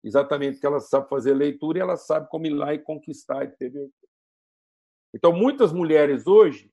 Exatamente 0.03 0.55
porque 0.55 0.67
ela 0.67 0.81
sabe 0.81 1.07
fazer 1.07 1.33
leitura 1.33 1.77
e 1.77 1.81
ela 1.81 1.95
sabe 1.95 2.27
como 2.27 2.45
ir 2.45 2.53
lá 2.53 2.73
e 2.73 2.79
conquistar 2.79 3.45
e 3.45 3.47
ter 3.47 3.71
Então, 5.13 5.31
muitas 5.31 5.71
mulheres 5.71 6.25
hoje, 6.27 6.71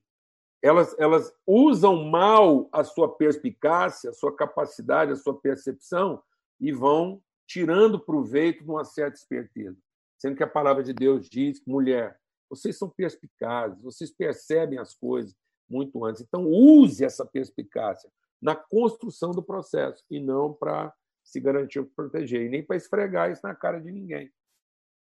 elas, 0.63 0.95
elas 0.99 1.33
usam 1.47 2.05
mal 2.05 2.69
a 2.73 2.85
sua 2.85 3.17
perspicácia, 3.17 4.11
a 4.11 4.15
sua 4.15 4.35
capacidade, 4.35 5.13
a 5.13 5.17
sua 5.17 5.39
percepção 5.39 6.23
e 6.61 6.73
vão 6.73 7.23
tirando 7.47 7.99
proveito 7.99 8.63
de 8.63 8.71
uma 8.71 8.85
certa 8.85 9.17
esperteza. 9.17 9.77
Sendo 10.19 10.37
que 10.37 10.43
a 10.43 10.49
palavra 10.49 10.83
de 10.83 10.93
Deus 10.93 11.29
diz, 11.29 11.63
mulher, 11.67 12.21
vocês 12.49 12.77
são 12.77 12.89
perspicazes, 12.89 13.83
vocês 13.83 14.11
percebem 14.11 14.79
as 14.79 14.95
coisas, 14.95 15.35
muito 15.69 16.05
antes. 16.05 16.21
Então, 16.21 16.47
use 16.47 17.05
essa 17.05 17.25
perspicácia 17.25 18.11
na 18.41 18.55
construção 18.55 19.31
do 19.31 19.43
processo 19.43 20.05
e 20.11 20.21
não 20.21 20.53
para 20.53 20.93
se 21.23 21.41
garantir 21.41 21.83
proteger, 21.95 22.43
e 22.43 22.49
nem 22.49 22.63
para 22.63 22.77
esfregar 22.77 23.31
isso 23.31 23.43
na 23.45 23.55
cara 23.55 23.81
de 23.81 23.91
ninguém. 23.93 24.33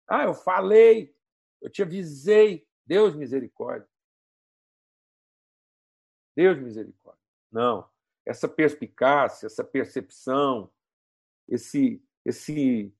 Ah, 0.07 0.23
eu 0.23 0.33
falei, 0.33 1.13
eu 1.61 1.69
te 1.69 1.81
avisei. 1.81 2.65
Deus 2.87 3.15
misericórdia. 3.15 3.87
Deus 6.35 6.57
misericórdia. 6.57 7.21
Não. 7.51 7.87
Essa 8.25 8.47
perspicácia, 8.47 9.45
essa 9.45 9.63
percepção, 9.63 10.71
esse, 11.47 12.01
esse, 12.25 12.93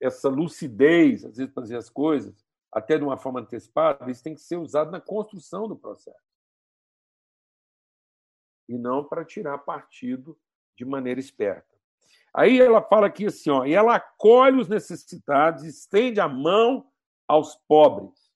essa 0.00 0.28
lucidez, 0.28 1.24
às 1.24 1.36
vezes, 1.36 1.52
para 1.52 1.62
fazer 1.62 1.76
as 1.76 1.88
coisas, 1.88 2.44
até 2.72 2.98
de 2.98 3.04
uma 3.04 3.16
forma 3.16 3.40
antecipada, 3.40 4.10
isso 4.10 4.22
tem 4.22 4.34
que 4.34 4.40
ser 4.40 4.56
usado 4.56 4.90
na 4.90 5.00
construção 5.00 5.68
do 5.68 5.76
processo 5.76 6.28
e 8.68 8.76
não 8.76 9.02
para 9.02 9.24
tirar 9.24 9.58
partido 9.58 10.38
de 10.76 10.84
maneira 10.84 11.18
esperta. 11.18 11.66
Aí 12.34 12.60
ela 12.60 12.82
fala 12.82 13.06
aqui 13.06 13.26
assim, 13.26 13.50
ó, 13.50 13.64
e 13.64 13.72
ela 13.72 13.96
acolhe 13.96 14.60
os 14.60 14.68
necessitados, 14.68 15.64
estende 15.64 16.20
a 16.20 16.28
mão 16.28 16.86
aos 17.26 17.56
pobres. 17.66 18.27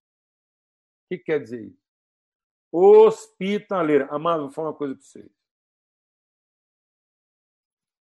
O 1.12 1.14
que 1.14 1.24
quer 1.24 1.42
dizer 1.42 1.62
isso? 1.66 1.82
Hospitaleira. 2.72 4.06
Amado, 4.06 4.44
vou 4.44 4.50
falar 4.50 4.70
uma 4.70 4.74
coisa 4.74 4.94
para 4.94 5.04
vocês. 5.04 5.30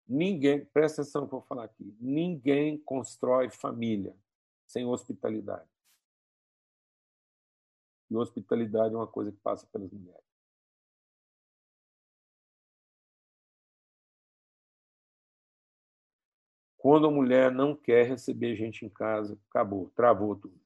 Ninguém, 0.08 0.64
presta 0.66 1.02
atenção 1.02 1.28
que 1.28 1.34
eu 1.34 1.40
vou 1.40 1.48
falar 1.48 1.64
aqui. 1.64 1.98
Ninguém 2.00 2.78
constrói 2.78 3.50
família 3.50 4.16
sem 4.68 4.86
hospitalidade. 4.86 5.68
E 8.08 8.16
hospitalidade 8.16 8.94
é 8.94 8.98
uma 8.98 9.08
coisa 9.08 9.32
que 9.32 9.40
passa 9.40 9.66
pelas 9.66 9.90
mulheres. 9.92 10.22
Quando 16.78 17.08
a 17.08 17.12
mulher 17.12 17.52
não 17.52 17.76
quer 17.76 18.06
receber 18.06 18.56
gente 18.56 18.86
em 18.86 18.90
casa, 18.90 19.40
acabou, 19.50 19.90
travou 19.96 20.36
tudo. 20.36 20.61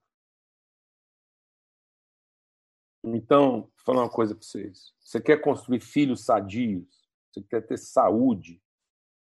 Então, 3.13 3.61
vou 3.61 3.71
falar 3.85 4.01
uma 4.01 4.09
coisa 4.09 4.33
para 4.33 4.43
vocês. 4.43 4.91
Você 4.99 5.21
quer 5.21 5.39
construir 5.39 5.79
filhos 5.79 6.25
sadios? 6.25 7.05
Você 7.31 7.43
quer 7.43 7.61
ter 7.61 7.77
saúde, 7.77 8.59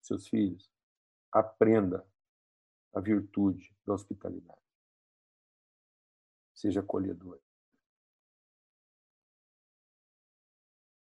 seus 0.02 0.28
filhos? 0.28 0.72
Aprenda 1.32 2.04
a 2.92 3.00
virtude 3.00 3.76
da 3.86 3.94
hospitalidade. 3.94 4.60
Seja 6.56 6.80
acolhedor. 6.80 7.40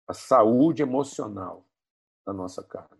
A 0.08 0.14
saúde 0.14 0.82
emocional 0.82 1.64
da 2.24 2.32
nossa 2.32 2.64
casa 2.64 2.98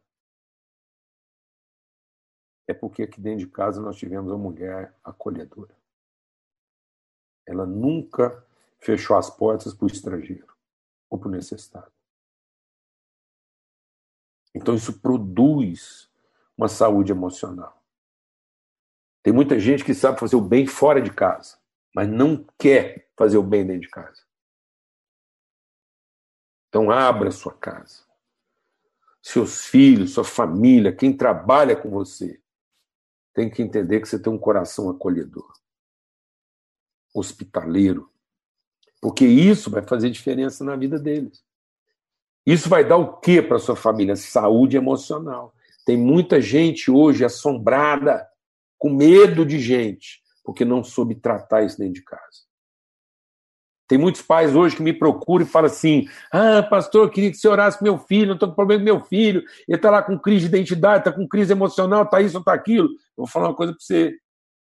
é 2.69 2.75
porque 2.75 3.03
aqui 3.03 3.21
dentro 3.21 3.47
de 3.47 3.51
casa 3.51 3.81
nós 3.81 3.97
tivemos 3.97 4.31
uma 4.31 4.39
mulher 4.39 4.97
acolhedora. 5.03 5.77
Ela 7.45 7.67
nunca 7.67 8.46
fechou 8.87 9.17
as 9.17 9.29
portas 9.29 9.75
para 9.75 9.85
o 9.85 9.89
estrangeiro 9.89 10.57
ou 11.11 11.19
para 11.19 11.27
o 11.27 11.33
necessitado. 11.33 11.91
Então 14.55 14.77
isso 14.77 15.01
produz 15.01 16.09
uma 16.57 16.69
saúde 16.69 17.11
emocional. 17.11 17.85
Tem 19.25 19.33
muita 19.33 19.59
gente 19.59 19.85
que 19.85 19.93
sabe 19.93 20.21
fazer 20.21 20.37
o 20.37 20.41
bem 20.41 20.69
fora 20.69 21.03
de 21.03 21.13
casa, 21.13 21.59
mas 21.93 22.09
não 22.09 22.47
quer 22.57 23.11
fazer 23.17 23.37
o 23.37 23.43
bem 23.43 23.67
dentro 23.67 23.83
de 23.83 23.91
casa. 23.91 24.25
Então 26.69 26.89
abra 26.89 27.33
sua 27.33 27.53
casa. 27.59 28.07
Seus 29.21 29.67
filhos, 29.67 30.13
sua 30.13 30.23
família, 30.23 30.95
quem 30.95 31.17
trabalha 31.17 31.75
com 31.75 31.91
você, 31.91 32.41
tem 33.35 33.51
que 33.51 33.63
entender 33.63 34.01
que 34.01 34.07
você 34.07 34.23
tem 34.23 34.33
um 34.33 34.39
coração 34.39 34.89
acolhedor, 34.89 35.53
hospitaleiro, 37.13 38.11
porque 39.01 39.27
isso 39.27 39.71
vai 39.71 39.83
fazer 39.83 40.11
diferença 40.11 40.65
na 40.65 40.77
vida 40.77 40.99
deles. 40.99 41.43
Isso 42.47 42.69
vai 42.69 42.85
dar 42.85 42.97
o 42.97 43.17
que 43.19 43.43
para 43.43 43.59
sua 43.59 43.77
família? 43.77 44.15
Saúde 44.15 44.77
emocional. 44.77 45.53
Tem 45.85 45.97
muita 45.97 46.41
gente 46.41 46.91
hoje 46.91 47.25
assombrada, 47.25 48.27
com 48.79 48.91
medo 48.91 49.45
de 49.45 49.59
gente, 49.59 50.21
porque 50.45 50.65
não 50.65 50.85
soube 50.85 51.15
tratar 51.15 51.63
isso 51.63 51.79
dentro 51.79 51.95
de 51.95 52.03
casa. 52.03 52.47
Tem 53.89 53.97
muitos 53.97 54.21
pais 54.21 54.55
hoje 54.55 54.77
que 54.77 54.83
me 54.83 54.93
procuram 54.93 55.45
e 55.45 55.49
falam 55.49 55.71
assim: 55.71 56.09
Ah, 56.33 56.63
pastor, 56.63 57.05
eu 57.05 57.11
queria 57.11 57.31
que 57.31 57.37
você 57.37 57.47
orasse 57.47 57.79
com 57.79 57.85
meu 57.85 57.99
filho, 57.99 58.29
não 58.29 58.35
estou 58.35 58.49
com 58.49 58.55
problema 58.55 58.81
com 58.81 58.85
meu 58.85 59.01
filho, 59.01 59.45
ele 59.67 59.77
está 59.77 59.91
lá 59.91 60.03
com 60.03 60.19
crise 60.19 60.49
de 60.49 60.57
identidade, 60.57 61.09
está 61.09 61.13
com 61.13 61.27
crise 61.29 61.53
emocional, 61.53 62.03
está 62.03 62.21
isso, 62.21 62.39
está 62.39 62.53
aquilo. 62.53 62.89
Eu 62.89 63.19
vou 63.19 63.27
falar 63.27 63.49
uma 63.49 63.55
coisa 63.55 63.73
para 63.73 63.81
você. 63.81 64.17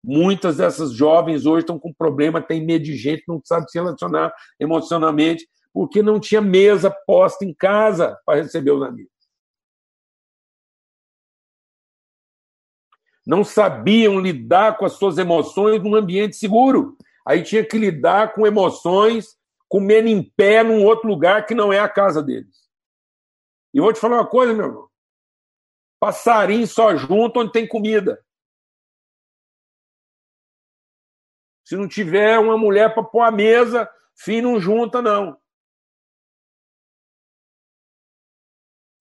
Muitas 0.02 0.58
dessas 0.58 0.92
jovens 0.92 1.44
hoje 1.44 1.61
estão 1.61 1.78
com 1.78 1.92
problema, 1.92 2.40
têm 2.40 2.64
medo 2.64 2.84
de 2.84 2.96
gente, 2.96 3.24
não 3.26 3.40
sabe 3.44 3.70
se 3.70 3.78
relacionar 3.78 4.32
emocionalmente, 4.58 5.48
porque 5.72 6.02
não 6.02 6.20
tinha 6.20 6.40
mesa 6.40 6.90
posta 7.06 7.44
em 7.44 7.52
casa 7.52 8.18
para 8.24 8.40
receber 8.40 8.70
os 8.70 8.82
amigos. 8.82 9.12
Não 13.26 13.44
sabiam 13.44 14.18
lidar 14.18 14.78
com 14.78 14.87
as 14.87 14.92
suas 14.92 15.18
emoções 15.18 15.82
num 15.82 15.94
ambiente 15.94 16.37
seguro 16.37 16.96
aí 17.28 17.42
tinha 17.42 17.62
que 17.62 17.76
lidar 17.76 18.32
com 18.32 18.46
emoções, 18.46 19.37
comendo 19.68 20.08
em 20.08 20.22
pé 20.22 20.62
num 20.62 20.82
outro 20.82 21.06
lugar 21.06 21.44
que 21.44 21.54
não 21.54 21.70
é 21.70 21.78
a 21.78 21.87
casa 21.87 22.22
deles. 22.22 22.56
E 23.74 23.82
vou 23.82 23.92
te 23.92 24.00
falar 24.00 24.16
uma 24.16 24.26
coisa, 24.26 24.54
meu 24.54 24.64
irmão. 24.64 24.88
Passarinho 26.00 26.66
só 26.66 26.96
junto 26.96 27.40
onde 27.40 27.52
tem 27.52 27.68
comida. 27.68 28.18
Se 31.68 31.76
não 31.76 31.87
tiver 31.87 32.38
uma 32.38 32.57
mulher 32.57 32.94
para 32.94 33.04
pôr 33.04 33.20
a 33.20 33.31
mesa, 33.31 33.87
filho 34.16 34.52
não 34.52 34.59
junta, 34.59 35.02
não. 35.02 35.38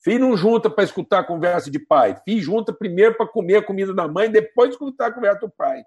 Filho 0.04 0.28
não 0.28 0.36
junta 0.36 0.70
para 0.70 0.84
escutar 0.84 1.20
a 1.20 1.26
conversa 1.26 1.72
de 1.72 1.80
pai. 1.80 2.22
Filho 2.26 2.42
junta 2.42 2.74
primeiro 2.74 3.16
para 3.16 3.26
comer 3.26 3.56
a 3.56 3.66
comida 3.66 3.94
da 3.94 4.06
mãe, 4.06 4.30
depois 4.30 4.72
escutar 4.72 5.08
a 5.08 5.14
conversa 5.14 5.40
do 5.40 5.50
pai. 5.50 5.82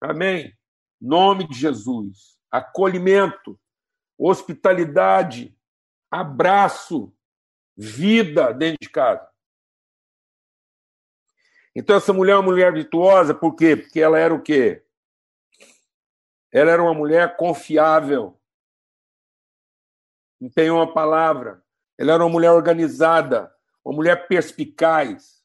Amém? 0.00 0.52
Nome 1.00 1.46
de 1.46 1.56
Jesus. 1.56 2.36
Acolhimento, 2.50 3.56
hospitalidade, 4.18 5.56
abraço, 6.10 7.16
vida 7.76 8.52
dentro 8.52 8.78
de 8.82 8.90
casa. 8.90 9.33
Então, 11.74 11.96
essa 11.96 12.12
mulher 12.12 12.32
é 12.32 12.36
uma 12.36 12.42
mulher 12.42 12.72
virtuosa, 12.72 13.34
por 13.34 13.56
quê? 13.56 13.76
Porque 13.76 14.00
ela 14.00 14.18
era 14.18 14.32
o 14.32 14.40
quê? 14.40 14.84
Ela 16.52 16.70
era 16.70 16.82
uma 16.82 16.94
mulher 16.94 17.36
confiável. 17.36 18.40
Empenhou 20.40 20.78
uma 20.78 20.92
palavra. 20.92 21.64
Ela 21.98 22.12
era 22.12 22.24
uma 22.24 22.30
mulher 22.30 22.52
organizada, 22.52 23.52
uma 23.84 23.94
mulher 23.94 24.28
perspicaz, 24.28 25.44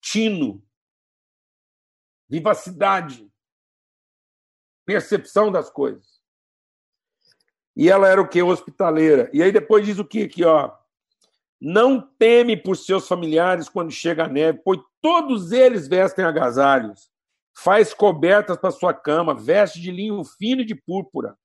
tino, 0.00 0.62
vivacidade, 2.28 3.32
percepção 4.84 5.50
das 5.50 5.70
coisas. 5.70 6.22
E 7.74 7.90
ela 7.90 8.08
era 8.08 8.20
o 8.20 8.28
que? 8.28 8.42
Hospitaleira. 8.42 9.30
E 9.32 9.42
aí 9.42 9.52
depois 9.52 9.84
diz 9.84 9.98
o 9.98 10.04
que 10.04 10.22
aqui, 10.22 10.44
ó? 10.44 10.76
Não 11.60 12.00
teme 12.00 12.56
por 12.56 12.76
seus 12.76 13.08
familiares 13.08 13.68
quando 13.68 13.90
chega 13.90 14.24
a 14.24 14.28
neve, 14.28 14.60
pois 14.64 14.80
todos 15.00 15.52
eles 15.52 15.88
vestem 15.88 16.24
agasalhos. 16.24 17.10
Faz 17.56 17.94
cobertas 17.94 18.58
para 18.58 18.70
sua 18.70 18.92
cama, 18.92 19.34
veste 19.34 19.80
de 19.80 19.90
linho 19.90 20.22
fino 20.24 20.60
e 20.60 20.66
de 20.66 20.74
púrpura. 20.74 21.38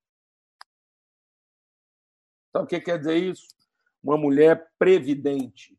Sabe 2.51 2.65
o 2.65 2.67
que 2.67 2.81
quer 2.81 2.97
dizer 2.97 3.15
isso? 3.15 3.47
Uma 4.03 4.17
mulher 4.17 4.69
previdente. 4.77 5.77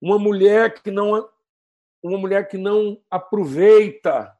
Uma 0.00 0.18
mulher 0.18 0.82
que 0.82 0.90
não 0.90 1.28
uma 2.02 2.16
mulher 2.16 2.48
que 2.48 2.56
não 2.56 2.98
aproveita 3.10 4.34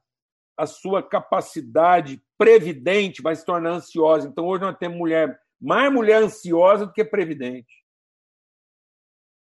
a 0.57 0.67
sua 0.67 1.03
capacidade 1.03 2.23
previdente 2.37 3.23
vai 3.23 3.37
se 3.37 3.45
tornar 3.45 3.71
ansiosa. 3.71 4.29
Então, 4.29 4.47
hoje 4.47 4.63
nós 4.63 4.77
temos 4.77 4.97
mulher, 4.97 5.41
mais 5.61 5.93
mulher 5.93 6.23
ansiosa 6.23 6.87
do 6.87 6.93
que 6.93 7.05
previdente. 7.05 7.85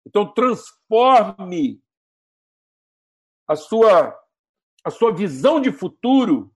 Então, 0.06 0.32
transforme 0.32 1.82
a 3.48 3.56
sua, 3.56 4.20
a 4.84 4.92
sua 4.92 5.14
visão 5.14 5.60
de 5.60 5.72
futuro 5.72 6.54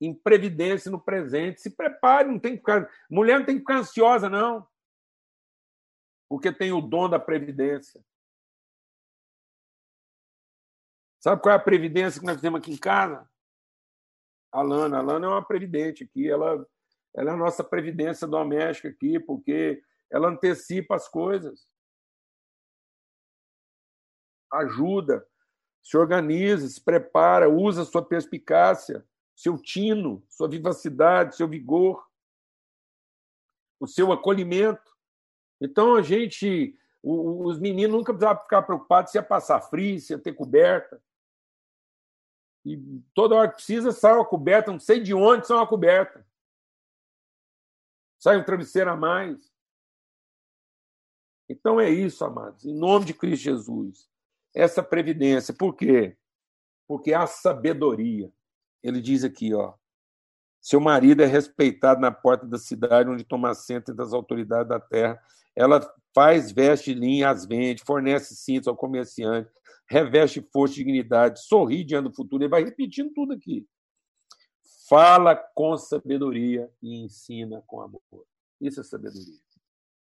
em 0.00 0.14
previdência 0.14 0.90
no 0.90 1.00
presente. 1.00 1.60
Se 1.60 1.70
prepare, 1.70 2.28
não 2.28 2.38
tem 2.38 2.52
que 2.52 2.58
ficar. 2.58 2.90
Mulher 3.10 3.38
não 3.38 3.46
tem 3.46 3.56
que 3.56 3.60
ficar 3.60 3.78
ansiosa, 3.78 4.28
não. 4.28 4.66
Porque 6.28 6.50
tem 6.50 6.72
o 6.72 6.80
dom 6.80 7.08
da 7.08 7.18
previdência. 7.18 8.02
Sabe 11.22 11.42
qual 11.42 11.52
é 11.52 11.56
a 11.56 11.62
previdência 11.62 12.18
que 12.18 12.26
nós 12.26 12.40
temos 12.40 12.60
aqui 12.60 12.72
em 12.72 12.78
casa? 12.78 13.28
A 14.50 14.62
Lana. 14.62 14.98
A 14.98 15.02
Lana 15.02 15.26
é 15.26 15.28
uma 15.28 15.44
previdente 15.44 16.04
aqui. 16.04 16.30
Ela, 16.30 16.66
ela 17.14 17.30
é 17.30 17.34
a 17.34 17.36
nossa 17.36 17.64
previdência 17.64 18.26
doméstica 18.26 18.88
aqui, 18.88 19.18
porque 19.18 19.82
ela 20.10 20.28
antecipa 20.28 20.94
as 20.94 21.08
coisas. 21.08 21.68
Ajuda, 24.52 25.26
se 25.82 25.96
organiza, 25.96 26.68
se 26.68 26.80
prepara, 26.80 27.48
usa 27.48 27.84
sua 27.84 28.04
perspicácia, 28.04 29.06
seu 29.34 29.56
tino, 29.56 30.24
sua 30.28 30.48
vivacidade, 30.48 31.36
seu 31.36 31.48
vigor, 31.48 32.06
o 33.80 33.86
seu 33.86 34.12
acolhimento. 34.12 34.90
Então 35.60 35.94
a 35.94 36.02
gente, 36.02 36.76
os 37.02 37.58
meninos 37.58 37.96
nunca 37.96 38.12
precisavam 38.12 38.42
ficar 38.42 38.62
preocupados 38.62 39.12
se 39.12 39.18
ia 39.18 39.22
passar 39.22 39.60
frio, 39.62 39.98
se 39.98 40.12
ia 40.12 40.18
ter 40.18 40.34
coberta. 40.34 41.02
E 42.64 42.76
toda 43.14 43.34
hora 43.34 43.48
que 43.48 43.54
precisa, 43.54 43.90
sai 43.90 44.12
uma 44.12 44.24
coberta, 44.24 44.70
não 44.70 44.80
sei 44.80 45.00
de 45.00 45.14
onde 45.14 45.46
sai 45.46 45.56
uma 45.56 45.66
coberta. 45.66 46.26
Sai 48.20 48.36
um 48.36 48.44
travesseiro 48.44 48.90
a 48.90 48.96
mais. 48.96 49.50
Então 51.48 51.80
é 51.80 51.90
isso, 51.90 52.24
amados, 52.24 52.64
em 52.64 52.78
nome 52.78 53.06
de 53.06 53.14
Cristo 53.14 53.42
Jesus. 53.42 54.08
Essa 54.54 54.82
previdência. 54.82 55.54
Por 55.54 55.74
quê? 55.74 56.16
Porque 56.86 57.14
há 57.14 57.26
sabedoria. 57.26 58.30
Ele 58.82 59.00
diz 59.00 59.24
aqui, 59.24 59.54
ó. 59.54 59.74
Seu 60.60 60.80
marido 60.80 61.22
é 61.22 61.26
respeitado 61.26 62.00
na 62.00 62.12
porta 62.12 62.46
da 62.46 62.58
cidade 62.58 63.08
onde 63.08 63.24
toma 63.24 63.50
assento 63.50 63.94
das 63.94 64.12
autoridades 64.12 64.68
da 64.68 64.78
terra. 64.78 65.18
Ela 65.56 65.80
faz 66.14 66.52
veste 66.52 66.92
linha, 66.92 67.30
as 67.30 67.46
vende, 67.46 67.82
fornece 67.84 68.36
cintos 68.36 68.68
ao 68.68 68.76
comerciante, 68.76 69.50
reveste 69.88 70.46
força 70.52 70.74
e 70.74 70.76
dignidade, 70.78 71.40
sorri 71.40 71.84
diante 71.84 72.10
do 72.10 72.14
futuro. 72.14 72.42
Ele 72.42 72.50
vai 72.50 72.62
repetindo 72.62 73.10
tudo 73.14 73.32
aqui. 73.32 73.66
Fala 74.90 75.36
com 75.36 75.78
sabedoria 75.78 76.68
e 76.82 77.04
ensina 77.04 77.62
com 77.64 77.80
amor. 77.80 78.02
Isso 78.60 78.80
é 78.80 78.82
sabedoria. 78.82 79.38